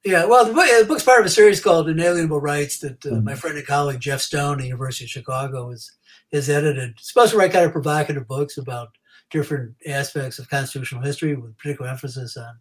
Yeah, 0.05 0.25
well, 0.25 0.45
the, 0.45 0.53
book, 0.53 0.69
the 0.79 0.85
book's 0.85 1.03
part 1.03 1.19
of 1.19 1.25
a 1.25 1.29
series 1.29 1.59
called 1.59 1.89
Inalienable 1.89 2.39
Rights 2.39 2.79
that 2.79 3.05
uh, 3.05 3.09
Mhm. 3.09 3.23
my 3.23 3.35
friend 3.35 3.57
and 3.57 3.67
colleague 3.67 3.99
Jeff 3.99 4.21
Stone 4.21 4.53
at 4.53 4.59
the 4.59 4.67
University 4.67 5.05
of 5.05 5.09
Chicago 5.09 5.71
has, 5.71 5.91
has 6.31 6.49
edited. 6.49 6.91
It's 6.91 7.09
supposed 7.09 7.31
to 7.31 7.37
write 7.37 7.51
kind 7.51 7.65
of 7.65 7.73
provocative 7.73 8.27
books 8.27 8.57
about 8.57 8.89
different 9.31 9.75
aspects 9.85 10.39
of 10.39 10.49
constitutional 10.49 11.01
history 11.01 11.35
with 11.35 11.57
particular 11.57 11.89
emphasis 11.91 12.37
on, 12.37 12.57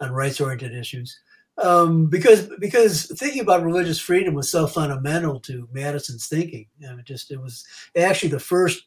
on 0.00 0.12
rights-oriented 0.12 0.72
issues. 0.72 1.18
Um, 1.58 2.06
because 2.06 2.48
because 2.58 3.06
thinking 3.18 3.40
about 3.40 3.64
religious 3.64 3.98
freedom 3.98 4.34
was 4.34 4.50
so 4.50 4.66
fundamental 4.66 5.40
to 5.40 5.68
Madison's 5.72 6.26
thinking. 6.26 6.66
I 6.86 6.94
mean, 6.94 7.04
just 7.04 7.30
it 7.30 7.40
was 7.40 7.64
actually 7.96 8.30
the 8.30 8.40
first 8.40 8.84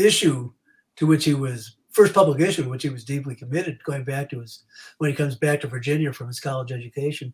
issue 0.00 0.52
to 0.96 1.06
which 1.06 1.24
he 1.24 1.34
was 1.34 1.76
first 1.90 2.14
public 2.14 2.40
issue 2.40 2.62
to 2.64 2.68
which 2.70 2.82
he 2.84 2.88
was 2.88 3.04
deeply 3.04 3.34
committed, 3.34 3.82
going 3.84 4.04
back 4.04 4.30
to 4.30 4.40
his 4.40 4.64
when 4.98 5.10
he 5.10 5.16
comes 5.16 5.34
back 5.36 5.60
to 5.60 5.66
Virginia 5.66 6.12
from 6.12 6.28
his 6.28 6.40
college 6.40 6.72
education. 6.72 7.32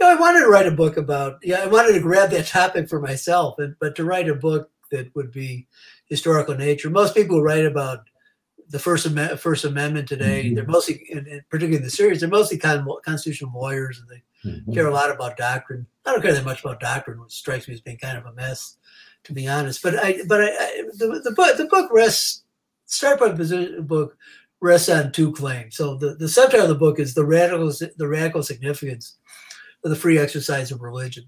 You 0.00 0.06
know, 0.06 0.12
I 0.12 0.20
wanted 0.20 0.40
to 0.40 0.48
write 0.48 0.66
a 0.66 0.70
book 0.72 0.96
about. 0.96 1.38
Yeah, 1.42 1.60
I 1.62 1.66
wanted 1.66 1.92
to 1.92 2.00
grab 2.00 2.30
that 2.30 2.46
topic 2.58 2.88
for 2.88 3.00
myself, 3.00 3.58
and, 3.58 3.74
but 3.80 3.94
to 3.96 4.04
write 4.04 4.28
a 4.28 4.34
book 4.34 4.70
that 4.90 5.14
would 5.14 5.30
be 5.32 5.66
historical 6.06 6.54
nature. 6.54 6.90
Most 6.90 7.14
people 7.14 7.42
write 7.42 7.64
about 7.64 8.00
the 8.68 8.78
First 8.78 9.06
Amendment, 9.06 9.40
First 9.40 9.64
Amendment 9.64 10.08
today. 10.08 10.44
Mhm. 10.46 10.54
They're 10.54 10.66
mostly, 10.66 11.06
and 11.12 11.26
and 11.26 11.42
particularly 11.50 11.76
in 11.78 11.82
the 11.84 11.90
series, 11.90 12.20
they're 12.20 12.28
mostly 12.28 12.58
con- 12.58 12.86
constitutional 13.04 13.52
lawyers, 13.54 14.00
and 14.00 14.08
they 14.08 14.22
Mhm. 14.50 14.74
care 14.74 14.86
a 14.86 14.92
lot 14.92 15.10
about 15.10 15.36
doctrine. 15.36 15.86
I 16.06 16.12
don't 16.12 16.22
care 16.22 16.32
that 16.34 16.44
much 16.44 16.60
about 16.64 16.80
doctrine, 16.80 17.20
which 17.20 17.32
strikes 17.32 17.66
me 17.68 17.74
as 17.74 17.80
being 17.80 17.96
kind 17.98 18.18
of 18.18 18.26
a 18.26 18.32
mess, 18.34 18.76
to 19.24 19.32
be 19.32 19.48
honest. 19.48 19.82
But 19.82 19.96
I, 19.96 20.18
but 20.28 20.42
I, 20.42 20.46
I 20.46 20.82
the, 20.96 21.20
the 21.24 21.32
book, 21.32 21.56
the 21.56 21.66
book 21.66 21.90
rests. 21.92 22.42
Start 22.86 23.18
by 23.18 23.28
the 23.30 23.82
book 23.82 24.16
rests 24.60 24.88
on 24.88 25.10
two 25.10 25.32
claims. 25.32 25.76
So 25.76 25.96
the, 25.96 26.14
the 26.14 26.28
subtitle 26.28 26.62
of 26.62 26.68
the 26.68 26.74
book 26.74 26.98
is 26.98 27.14
the 27.14 27.24
radical 27.24 27.72
the 27.96 28.08
radical 28.08 28.42
significance 28.42 29.16
of 29.84 29.90
the 29.90 29.96
free 29.96 30.18
exercise 30.18 30.70
of 30.70 30.80
religion. 30.80 31.24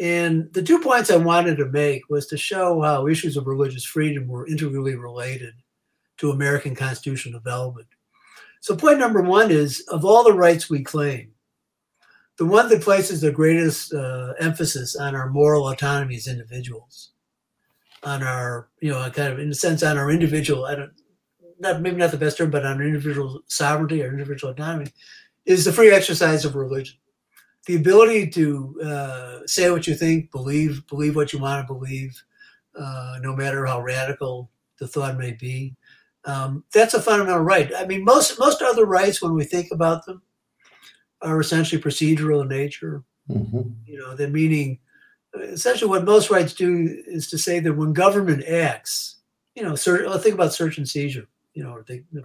And 0.00 0.52
the 0.52 0.62
two 0.62 0.80
points 0.80 1.10
I 1.10 1.16
wanted 1.16 1.56
to 1.56 1.66
make 1.66 2.02
was 2.08 2.26
to 2.28 2.36
show 2.36 2.80
how 2.80 3.08
issues 3.08 3.36
of 3.36 3.48
religious 3.48 3.84
freedom 3.84 4.28
were 4.28 4.46
integrally 4.46 4.94
related 4.94 5.54
to 6.18 6.30
American 6.30 6.74
constitutional 6.74 7.40
development. 7.40 7.88
So 8.60 8.76
point 8.76 8.98
number 8.98 9.22
one 9.22 9.50
is 9.50 9.80
of 9.88 10.04
all 10.04 10.24
the 10.24 10.32
rights 10.32 10.70
we 10.70 10.82
claim, 10.82 11.32
the 12.38 12.46
one 12.46 12.68
that 12.68 12.82
places 12.82 13.20
the 13.20 13.32
greatest 13.32 13.92
uh, 13.92 14.32
emphasis 14.38 14.96
on 14.96 15.14
our 15.14 15.28
moral 15.28 15.68
autonomy 15.68 16.16
as 16.16 16.28
individuals, 16.28 17.10
on 18.04 18.22
our, 18.22 18.68
you 18.80 18.90
know, 18.90 19.10
kind 19.10 19.32
of 19.32 19.40
in 19.40 19.50
a 19.50 19.54
sense 19.54 19.82
on 19.82 19.98
our 19.98 20.10
individual, 20.10 20.64
I 20.64 20.76
don't, 20.76 20.92
not 21.58 21.82
maybe 21.82 21.96
not 21.96 22.12
the 22.12 22.16
best 22.16 22.38
term, 22.38 22.50
but 22.50 22.64
on 22.64 22.80
individual 22.80 23.40
sovereignty, 23.48 24.02
or 24.02 24.08
individual 24.08 24.52
autonomy, 24.52 24.92
is 25.44 25.64
the 25.64 25.72
free 25.72 25.90
exercise 25.90 26.44
of 26.44 26.54
religion. 26.54 26.96
The 27.66 27.74
ability 27.74 28.30
to 28.30 28.80
uh, 28.82 29.46
say 29.46 29.68
what 29.70 29.88
you 29.88 29.94
think, 29.94 30.30
believe, 30.30 30.86
believe 30.86 31.16
what 31.16 31.32
you 31.32 31.40
want 31.40 31.66
to 31.66 31.74
believe, 31.74 32.22
uh, 32.78 33.18
no 33.20 33.34
matter 33.34 33.66
how 33.66 33.82
radical 33.82 34.50
the 34.78 34.86
thought 34.86 35.18
may 35.18 35.32
be. 35.32 35.74
Um, 36.24 36.64
that's 36.72 36.94
a 36.94 37.02
fundamental 37.02 37.40
right. 37.40 37.70
I 37.76 37.84
mean, 37.86 38.04
most 38.04 38.38
most 38.38 38.62
other 38.62 38.86
rights, 38.86 39.20
when 39.20 39.34
we 39.34 39.44
think 39.44 39.72
about 39.72 40.06
them, 40.06 40.22
are 41.22 41.40
essentially 41.40 41.80
procedural 41.80 42.42
in 42.42 42.48
nature. 42.48 43.02
Mhm. 43.30 43.74
You 43.86 43.98
know, 43.98 44.14
the 44.14 44.28
meaning 44.28 44.78
essentially 45.34 45.88
what 45.90 46.04
most 46.04 46.30
rights 46.30 46.54
do 46.54 47.02
is 47.06 47.28
to 47.30 47.38
say 47.38 47.60
that 47.60 47.74
when 47.74 47.92
government 47.92 48.44
acts, 48.44 49.16
you 49.54 49.62
know, 49.62 49.74
search, 49.74 50.06
think 50.22 50.34
about 50.34 50.54
search 50.54 50.78
and 50.78 50.88
seizure. 50.88 51.26
You 51.54 51.64
know, 51.64 51.70
or 51.72 51.82
think, 51.82 52.04
you 52.12 52.24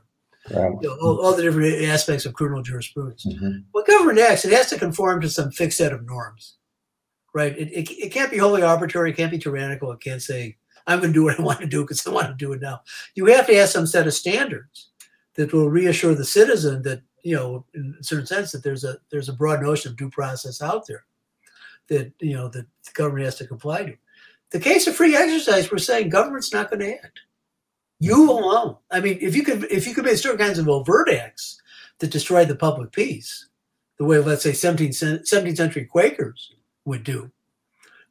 Right. 0.52 0.72
know 0.82 0.98
all, 1.02 1.22
all 1.26 1.34
the 1.36 1.42
different 1.42 1.84
aspects 1.86 2.26
of 2.26 2.34
criminal 2.34 2.62
jurisprudence. 2.62 3.26
Mhm. 3.26 3.64
When 3.72 3.84
government 3.86 4.20
acts, 4.20 4.46
it 4.46 4.52
has 4.54 4.70
to 4.70 4.78
conform 4.78 5.22
to 5.22 5.30
some 5.30 5.52
fixed 5.52 5.78
set 5.78 5.94
of 5.94 6.06
norms, 6.06 6.56
right? 7.34 7.58
It, 7.58 7.70
it, 7.72 7.90
it 7.92 8.12
can't 8.12 8.30
be 8.30 8.38
wholly 8.38 8.62
arbitrary. 8.62 9.12
It 9.12 9.18
can't 9.18 9.32
be 9.32 9.40
tyrannical. 9.40 9.92
It 9.94 10.02
can't 10.02 10.22
say, 10.22 10.58
I'm 10.86 11.00
going 11.00 11.14
to 11.14 11.18
do 11.18 11.24
what 11.24 11.40
I 11.40 11.44
want 11.44 11.62
to 11.62 11.66
do 11.66 11.82
because 11.84 12.06
I 12.06 12.12
want 12.12 12.28
to 12.28 12.34
do 12.36 12.52
it 12.54 12.62
now. 12.62 12.82
You 13.16 13.26
have 13.28 13.48
to 13.48 13.56
have 13.56 13.70
some 13.70 13.88
set 13.88 14.06
of 14.06 14.14
standards 14.14 14.90
that 15.36 15.54
will 15.54 15.70
reassure 15.70 16.14
the 16.14 16.26
citizen 16.26 16.82
that, 16.84 17.02
you 17.24 17.36
know, 17.36 17.66
in 17.74 17.96
a 18.00 18.04
certain 18.04 18.28
sense, 18.28 18.52
that 18.52 18.64
there's 18.64 18.84
a 18.84 18.98
there's 19.10 19.30
a 19.30 19.34
broad 19.34 19.62
notion 19.62 19.92
of 19.92 19.98
due 19.98 20.10
process 20.10 20.62
out 20.62 20.86
there 20.88 21.06
that, 21.88 22.12
you 22.20 22.34
know, 22.34 22.48
that 22.50 22.66
the 22.86 22.92
government 22.94 23.26
has 23.26 23.36
to 23.36 23.48
comply 23.48 23.84
to. 23.84 23.96
The 24.52 24.60
case 24.60 24.86
of 24.88 24.96
free 24.96 25.16
exercise, 25.16 25.72
we're 25.72 25.80
saying 25.80 26.10
government's 26.10 26.54
not 26.54 26.70
going 26.70 26.82
to 26.82 26.94
act. 26.94 27.22
You 28.00 28.30
alone. 28.30 28.78
I 28.92 29.00
mean, 29.00 29.18
if 29.22 29.36
you 29.36 29.44
could 29.44 29.64
if 29.72 29.88
you 29.88 29.96
make 30.04 30.18
certain 30.18 30.38
kinds 30.38 30.60
of 30.60 30.68
overt 30.68 31.10
acts 31.10 31.62
that 32.00 32.12
destroy 32.12 32.44
the 32.44 32.56
public 32.56 32.92
peace, 32.92 33.48
the 33.98 34.06
way 34.06 34.20
let's 34.20 34.44
say 34.44 34.52
17th, 34.52 35.24
17th 35.32 35.58
century 35.58 35.86
Quakers 35.86 36.52
would 36.86 37.04
do, 37.04 37.32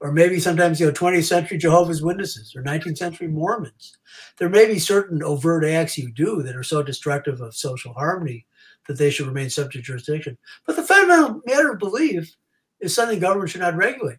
or 0.00 0.10
maybe 0.10 0.40
sometimes 0.40 0.80
you 0.80 0.86
know 0.86 0.92
20th 0.92 1.24
century 1.24 1.58
Jehovah's 1.58 2.02
Witnesses 2.02 2.56
or 2.56 2.62
19th 2.62 2.96
century 2.96 3.28
Mormons. 3.28 3.98
There 4.38 4.48
may 4.48 4.66
be 4.66 4.78
certain 4.78 5.22
overt 5.22 5.64
acts 5.64 5.98
you 5.98 6.10
do 6.10 6.42
that 6.42 6.56
are 6.56 6.62
so 6.62 6.82
destructive 6.82 7.42
of 7.42 7.54
social 7.54 7.92
harmony 7.92 8.46
that 8.88 8.98
they 8.98 9.10
should 9.10 9.26
remain 9.26 9.50
subject 9.50 9.84
to 9.84 9.92
jurisdiction. 9.92 10.36
But 10.66 10.76
the 10.76 10.82
fundamental 10.82 11.40
matter 11.46 11.72
of 11.72 11.78
belief 11.78 12.34
is 12.80 12.94
something 12.94 13.18
government 13.18 13.50
should 13.50 13.60
not 13.60 13.76
regulate. 13.76 14.18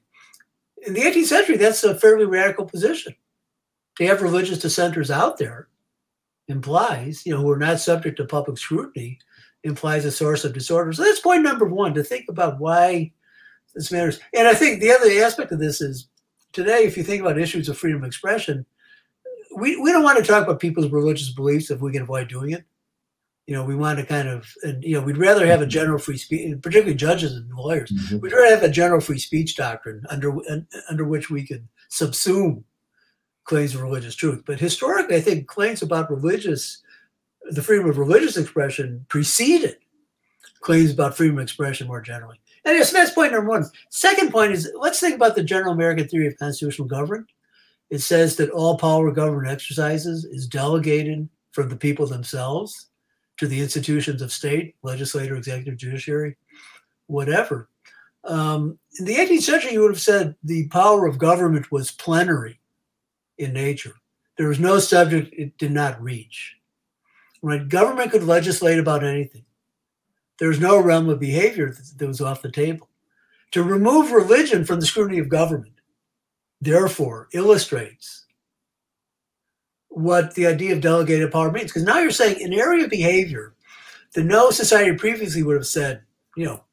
In 0.86 0.93
the 0.93 1.02
18th 1.02 1.26
century, 1.26 1.58
that's 1.58 1.84
a 1.84 1.95
fairly 1.95 2.26
radical 2.26 2.65
position. 2.65 3.15
To 3.97 4.08
have 4.08 4.21
religious 4.21 4.60
dissenters 4.60 5.12
out 5.12 5.38
there 5.38 5.67
implies, 6.47 7.26
you 7.26 7.34
know, 7.34 7.41
who 7.41 7.52
are 7.52 7.58
not 7.58 7.80
subject 7.80 8.17
to 8.17 8.26
public 8.26 8.58
scrutiny, 8.58 9.19
implies 9.63 10.06
a 10.06 10.12
source 10.12 10.43
of 10.43 10.54
disorder. 10.54 10.91
So 10.91 11.04
that's 11.04 11.19
point 11.19 11.43
number 11.43 11.65
one 11.65 11.93
to 11.93 12.04
think 12.04 12.26
about 12.28 12.60
why 12.60 13.12
this 13.73 13.91
matters. 13.91 14.19
And 14.34 14.47
I 14.47 14.54
think 14.54 14.82
the 14.82 14.91
other 14.91 15.10
aspect 15.23 15.52
of 15.52 15.60
this 15.60 15.80
is 15.82 16.10
today, 16.52 16.84
if 16.84 16.97
you 16.97 17.04
think 17.04 17.21
about 17.21 17.39
issues 17.39 17.69
of 17.69 17.78
freedom 17.78 18.02
of 18.04 18.08
expression, 18.08 18.65
we, 19.56 19.78
we 19.78 19.91
don't 19.91 20.04
want 20.04 20.17
to 20.17 20.23
talk 20.23 20.43
about 20.43 20.60
people's 20.60 20.91
religious 20.91 21.32
beliefs 21.32 21.71
if 21.71 21.80
we 21.80 21.91
can 21.91 22.02
avoid 22.02 22.28
doing 22.28 22.52
it. 22.52 22.63
You 23.45 23.56
know, 23.56 23.65
we 23.65 23.75
want 23.75 23.99
to 23.99 24.06
kind 24.06 24.29
of, 24.29 24.49
and 24.63 24.82
you 24.84 24.93
know, 24.93 25.01
we'd 25.01 25.17
rather 25.17 25.45
have 25.45 25.62
a 25.62 25.67
general 25.67 25.99
free 25.99 26.17
speech, 26.17 26.56
particularly 26.62 26.95
judges 26.95 27.36
and 27.36 27.51
lawyers. 27.53 27.91
Mm-hmm. 27.91 28.19
We'd 28.19 28.32
rather 28.32 28.56
have 28.56 28.63
a 28.63 28.69
general 28.69 29.01
free 29.01 29.19
speech 29.19 29.58
doctrine 29.58 30.03
under 30.10 30.34
under 30.89 31.06
which 31.06 31.29
we 31.29 31.45
can 31.45 31.67
subsume 31.91 32.63
claims 33.43 33.75
of 33.75 33.82
religious 33.82 34.15
truth. 34.15 34.43
But 34.45 34.60
historically, 34.60 35.17
I 35.17 35.21
think 35.21 35.47
claims 35.47 35.82
about 35.82 36.10
religious, 36.10 36.82
the 37.49 37.62
freedom 37.62 37.89
of 37.89 37.97
religious 37.97 38.38
expression 38.38 39.06
preceded 39.10 39.75
claims 40.62 40.91
about 40.91 41.15
freedom 41.15 41.38
of 41.38 41.43
expression 41.43 41.88
more 41.88 42.01
generally. 42.01 42.39
And 42.65 42.84
so 42.86 42.95
that's 42.95 43.12
point 43.12 43.34
number 43.34 43.49
one. 43.49 43.65
Second 43.89 44.32
point 44.32 44.53
is 44.53 44.71
let's 44.79 44.99
think 44.99 45.15
about 45.15 45.36
the 45.36 45.43
general 45.43 45.73
American 45.73 46.08
theory 46.08 46.27
of 46.27 46.38
constitutional 46.38 46.88
government. 46.88 47.27
It 47.89 47.99
says 47.99 48.38
that 48.38 48.49
all 48.49 48.77
power 48.77 49.12
government 49.12 49.51
exercises 49.51 50.23
is 50.23 50.47
delegated 50.47 51.27
from 51.51 51.69
the 51.69 51.75
people 51.75 52.08
themselves 52.08 52.88
to 53.37 53.47
the 53.47 53.61
institutions 53.61 54.21
of 54.21 54.31
state, 54.31 54.75
legislature, 54.83 55.35
executive, 55.35 55.77
judiciary, 55.77 56.35
whatever. 57.07 57.69
Um, 58.23 58.79
in 58.99 59.05
the 59.05 59.15
18th 59.15 59.41
century, 59.41 59.73
you 59.73 59.81
would 59.81 59.91
have 59.91 60.01
said 60.01 60.35
the 60.43 60.67
power 60.67 61.05
of 61.05 61.17
government 61.17 61.71
was 61.71 61.91
plenary 61.91 62.59
in 63.37 63.53
nature. 63.53 63.95
There 64.37 64.47
was 64.47 64.59
no 64.59 64.79
subject 64.79 65.33
it 65.33 65.57
did 65.57 65.71
not 65.71 66.01
reach. 66.01 66.57
Right? 67.41 67.67
Government 67.67 68.11
could 68.11 68.23
legislate 68.23 68.79
about 68.79 69.03
anything. 69.03 69.45
There 70.39 70.47
was 70.47 70.59
no 70.59 70.81
realm 70.81 71.09
of 71.09 71.19
behavior 71.19 71.75
that 71.97 72.07
was 72.07 72.21
off 72.21 72.41
the 72.41 72.51
table. 72.51 72.89
To 73.51 73.63
remove 73.63 74.11
religion 74.11 74.65
from 74.65 74.79
the 74.79 74.85
scrutiny 74.85 75.19
of 75.19 75.29
government, 75.29 75.73
therefore, 76.61 77.27
illustrates 77.33 78.22
what 79.95 80.36
the 80.36 80.47
idea 80.47 80.73
of 80.73 80.82
delegated 80.82 81.32
power 81.32 81.51
means. 81.51 81.65
Because 81.65 81.84
now 81.84 81.99
you're 81.99 82.12
saying 82.12 82.43
an 82.43 82.53
area 82.53 82.86
of 82.86 82.89
behavior 82.89 83.53
that 84.13 84.23
no 84.23 84.51
society 84.51 84.95
previously 84.97 85.43
would 85.43 85.56
have 85.56 85.67
said, 85.67 86.01
you 86.36 86.45
know, 86.45 86.63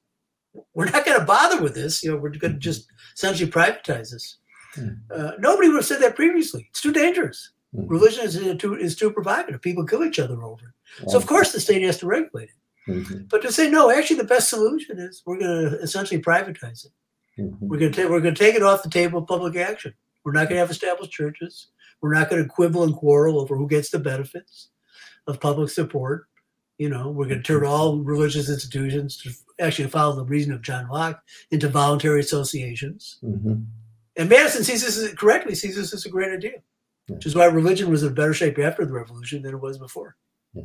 we're 0.74 0.90
not 0.90 1.04
going 1.04 1.18
to 1.18 1.24
bother 1.24 1.62
with 1.62 1.74
this. 1.74 2.02
You 2.02 2.11
know, 2.11 2.16
we're 2.16 2.30
going 2.30 2.54
to 2.54 2.59
just 2.59 2.88
essentially 3.14 3.50
privatize 3.50 4.11
this. 4.11 4.38
Hmm. 4.74 4.88
Uh, 5.14 5.33
nobody 5.38 5.68
would 5.68 5.76
have 5.76 5.87
said 5.87 6.00
that 6.00 6.16
previously. 6.16 6.66
It's 6.70 6.80
too 6.80 6.92
dangerous. 6.92 7.52
Hmm. 7.74 7.87
Religion 7.87 8.24
is 8.24 8.37
uh, 8.37 8.54
too 8.59 8.74
is 8.74 8.96
too 8.96 9.11
provocative. 9.11 9.62
People 9.62 9.87
kill 9.87 10.04
each 10.04 10.18
other 10.18 10.42
over 10.42 10.66
it. 10.66 11.11
So 11.11 11.16
of 11.16 11.26
course 11.26 11.52
the 11.52 11.61
state 11.61 11.83
has 11.83 11.98
to 11.98 12.06
regulate 12.06 12.48
it. 12.48 12.90
Mm-hmm. 12.90 13.24
But 13.28 13.42
to 13.42 13.52
say 13.52 13.70
no, 13.70 13.90
actually 13.90 14.16
the 14.16 14.24
best 14.24 14.48
solution 14.48 14.98
is 14.98 15.22
we're 15.24 15.38
going 15.38 15.70
to 15.70 15.78
essentially 15.80 16.20
privatize 16.20 16.87
it. 16.87 16.92
Mm-hmm. 17.38 17.68
We're 17.68 17.78
going 17.78 17.92
to 17.92 18.09
we're 18.09 18.20
going 18.20 18.35
to 18.35 18.38
take 18.38 18.54
it 18.54 18.62
off 18.62 18.83
the 18.83 18.90
table 18.90 19.20
of 19.20 19.28
public 19.28 19.56
action. 19.56 19.94
We're 20.24 20.33
not 20.33 20.48
going 20.48 20.56
to 20.56 20.61
have 20.61 20.70
established 20.70 21.12
churches. 21.12 21.68
We're 22.00 22.14
not 22.14 22.30
going 22.30 22.42
to 22.42 22.48
quibble 22.48 22.84
and 22.84 22.94
quarrel 22.94 23.40
over 23.40 23.56
who 23.56 23.68
gets 23.68 23.90
the 23.90 23.98
benefits 23.98 24.68
of 25.26 25.40
public 25.40 25.70
support. 25.70 26.26
You 26.78 26.88
know, 26.88 27.10
we're 27.10 27.26
going 27.26 27.42
to 27.42 27.42
turn 27.42 27.64
all 27.64 27.98
religious 27.98 28.48
institutions 28.48 29.18
to 29.18 29.30
actually 29.58 29.88
follow 29.88 30.16
the 30.16 30.24
reason 30.24 30.52
of 30.52 30.62
John 30.62 30.88
Locke 30.88 31.22
into 31.50 31.68
voluntary 31.68 32.20
associations. 32.20 33.18
Mm-hmm. 33.22 33.54
And 34.16 34.28
Madison 34.28 34.64
sees 34.64 34.82
this 34.82 34.96
as, 34.96 35.14
correctly 35.14 35.54
sees 35.54 35.76
this 35.76 35.92
as 35.92 36.06
a 36.06 36.08
great 36.08 36.32
idea, 36.32 36.62
yeah. 37.06 37.16
which 37.16 37.26
is 37.26 37.34
why 37.34 37.44
religion 37.44 37.90
was 37.90 38.02
in 38.02 38.14
better 38.14 38.34
shape 38.34 38.58
after 38.58 38.86
the 38.86 38.92
revolution 38.92 39.42
than 39.42 39.54
it 39.54 39.60
was 39.60 39.78
before. 39.78 40.16
Yeah. 40.54 40.64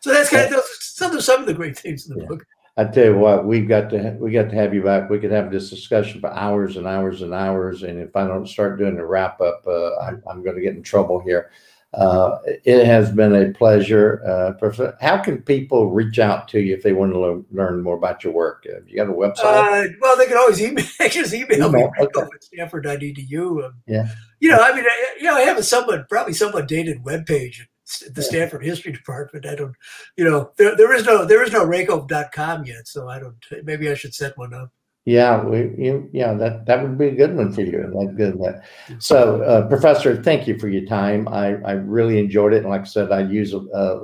So 0.00 0.12
that's 0.12 0.30
kind 0.30 0.52
of 0.52 0.62
some 0.80 1.16
of 1.16 1.22
some 1.22 1.40
of 1.40 1.46
the 1.46 1.54
great 1.54 1.78
things 1.78 2.08
in 2.08 2.16
the 2.16 2.22
yeah. 2.22 2.28
book. 2.28 2.44
I 2.76 2.84
tell 2.84 3.04
you 3.04 3.18
what, 3.18 3.44
we've 3.44 3.68
got 3.68 3.90
to 3.90 4.16
we 4.18 4.32
got 4.32 4.48
to 4.48 4.56
have 4.56 4.72
you 4.72 4.82
back. 4.82 5.10
We 5.10 5.18
could 5.18 5.30
have 5.30 5.50
this 5.50 5.68
discussion 5.68 6.20
for 6.20 6.32
hours 6.32 6.76
and 6.76 6.86
hours 6.86 7.20
and 7.20 7.34
hours. 7.34 7.82
And 7.82 8.00
if 8.00 8.16
I 8.16 8.26
don't 8.26 8.48
start 8.48 8.78
doing 8.78 8.96
the 8.96 9.04
wrap 9.04 9.40
up, 9.42 9.62
uh, 9.66 9.96
I'm, 9.98 10.22
I'm 10.26 10.42
going 10.42 10.56
to 10.56 10.62
get 10.62 10.74
in 10.74 10.82
trouble 10.82 11.20
here. 11.20 11.50
Uh, 11.94 12.38
it 12.64 12.86
has 12.86 13.10
been 13.10 13.34
a 13.34 13.52
pleasure. 13.52 14.22
Uh, 14.26 14.92
how 15.02 15.18
can 15.18 15.42
people 15.42 15.90
reach 15.90 16.18
out 16.18 16.48
to 16.48 16.60
you 16.60 16.74
if 16.74 16.82
they 16.82 16.94
want 16.94 17.12
to 17.12 17.18
lo- 17.18 17.44
learn 17.50 17.82
more 17.82 17.96
about 17.96 18.24
your 18.24 18.32
work? 18.32 18.66
Have 18.72 18.88
you 18.88 18.96
got 18.96 19.10
a 19.10 19.12
website? 19.12 19.44
Uh, 19.44 19.88
well, 20.00 20.16
they 20.16 20.26
can 20.26 20.38
always 20.38 20.62
email, 20.62 20.86
just 21.10 21.34
email, 21.34 21.68
email. 21.68 21.70
me 21.70 21.90
okay. 22.00 22.20
at 22.22 22.42
stanford.edu. 22.44 23.66
Um, 23.66 23.74
yeah. 23.86 24.08
You 24.40 24.48
know, 24.48 24.58
I 24.58 24.74
mean, 24.74 24.86
I, 24.86 25.16
you 25.18 25.24
know, 25.24 25.34
I 25.34 25.42
have 25.42 25.58
a 25.58 25.62
somewhat, 25.62 26.08
probably 26.08 26.32
somewhat 26.32 26.66
dated 26.66 27.04
web 27.04 27.26
page 27.26 27.60
at 27.60 27.66
the. 28.00 28.22
Stanford 28.22 28.64
History 28.64 28.92
Department. 28.92 29.46
I 29.46 29.54
don't, 29.54 29.74
you 30.16 30.24
know, 30.24 30.50
there, 30.56 30.76
there 30.76 30.92
is 30.94 31.04
no, 31.04 31.24
there 31.24 31.42
is 31.42 31.52
no 31.52 31.64
Rakove.com 31.64 32.64
yet. 32.64 32.88
So 32.88 33.08
I 33.08 33.18
don't, 33.18 33.36
maybe 33.64 33.90
I 33.90 33.94
should 33.94 34.14
set 34.14 34.36
one 34.38 34.54
up. 34.54 34.70
Yeah, 35.04 35.42
we, 35.42 35.58
you, 35.76 36.08
yeah, 36.12 36.32
that, 36.34 36.64
that 36.66 36.80
would 36.82 36.96
be 36.96 37.08
a 37.08 37.14
good 37.14 37.34
one 37.34 37.52
for 37.52 37.62
you. 37.62 37.72
That 37.72 38.14
good. 38.16 38.38
That. 38.38 38.62
So, 39.00 39.42
uh, 39.42 39.66
Professor, 39.66 40.22
thank 40.22 40.46
you 40.46 40.58
for 40.58 40.68
your 40.68 40.86
time. 40.86 41.26
I, 41.26 41.56
I 41.62 41.72
really 41.72 42.20
enjoyed 42.20 42.52
it. 42.52 42.58
And 42.58 42.68
like 42.68 42.82
I 42.82 42.84
said, 42.84 43.10
I 43.10 43.22
use 43.22 43.52
uh, 43.52 43.98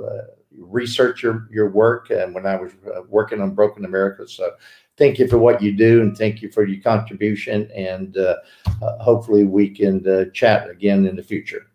research 0.57 1.23
your, 1.23 1.47
your 1.51 1.69
work 1.69 2.09
and 2.09 2.35
when 2.35 2.45
I 2.45 2.57
was 2.57 2.73
uh, 2.93 3.03
working 3.07 3.39
on 3.39 3.55
Broken 3.55 3.85
America. 3.85 4.27
So, 4.27 4.51
thank 4.99 5.17
you 5.17 5.27
for 5.27 5.39
what 5.39 5.61
you 5.63 5.71
do 5.71 6.01
and 6.01 6.15
thank 6.15 6.41
you 6.41 6.51
for 6.51 6.65
your 6.65 6.81
contribution. 6.83 7.71
And 7.73 8.15
uh, 8.17 8.35
uh, 8.83 8.97
hopefully, 9.01 9.45
we 9.45 9.69
can 9.69 10.05
uh, 10.05 10.25
chat 10.33 10.69
again 10.69 11.07
in 11.07 11.15
the 11.15 11.23
future. 11.23 11.65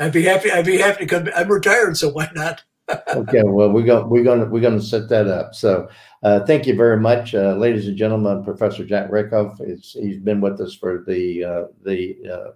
I'd 0.00 0.12
be 0.12 0.22
happy. 0.22 0.50
I'd 0.50 0.64
be 0.64 0.78
happy 0.78 1.06
to 1.06 1.06
come. 1.06 1.28
I'm 1.36 1.48
retired, 1.48 1.96
so 1.96 2.08
why 2.08 2.30
not? 2.34 2.62
okay, 3.08 3.42
well, 3.42 3.70
we're 3.70 3.82
gonna 3.82 4.06
we're 4.06 4.22
going 4.22 4.40
to 4.40 4.46
we're 4.46 4.60
going 4.60 4.78
to 4.78 4.84
set 4.84 5.08
that 5.08 5.26
up. 5.26 5.54
So, 5.54 5.88
uh, 6.22 6.44
thank 6.46 6.66
you 6.66 6.76
very 6.76 7.00
much, 7.00 7.34
uh, 7.34 7.54
ladies 7.56 7.88
and 7.88 7.96
gentlemen. 7.96 8.44
Professor 8.44 8.84
Jack 8.84 9.10
Rakove 9.10 9.56
is 9.60 9.96
he's 10.00 10.18
been 10.18 10.40
with 10.40 10.60
us 10.60 10.74
for 10.74 11.02
the 11.06 11.44
uh, 11.44 11.64
the 11.82 12.16
uh, 12.32 12.50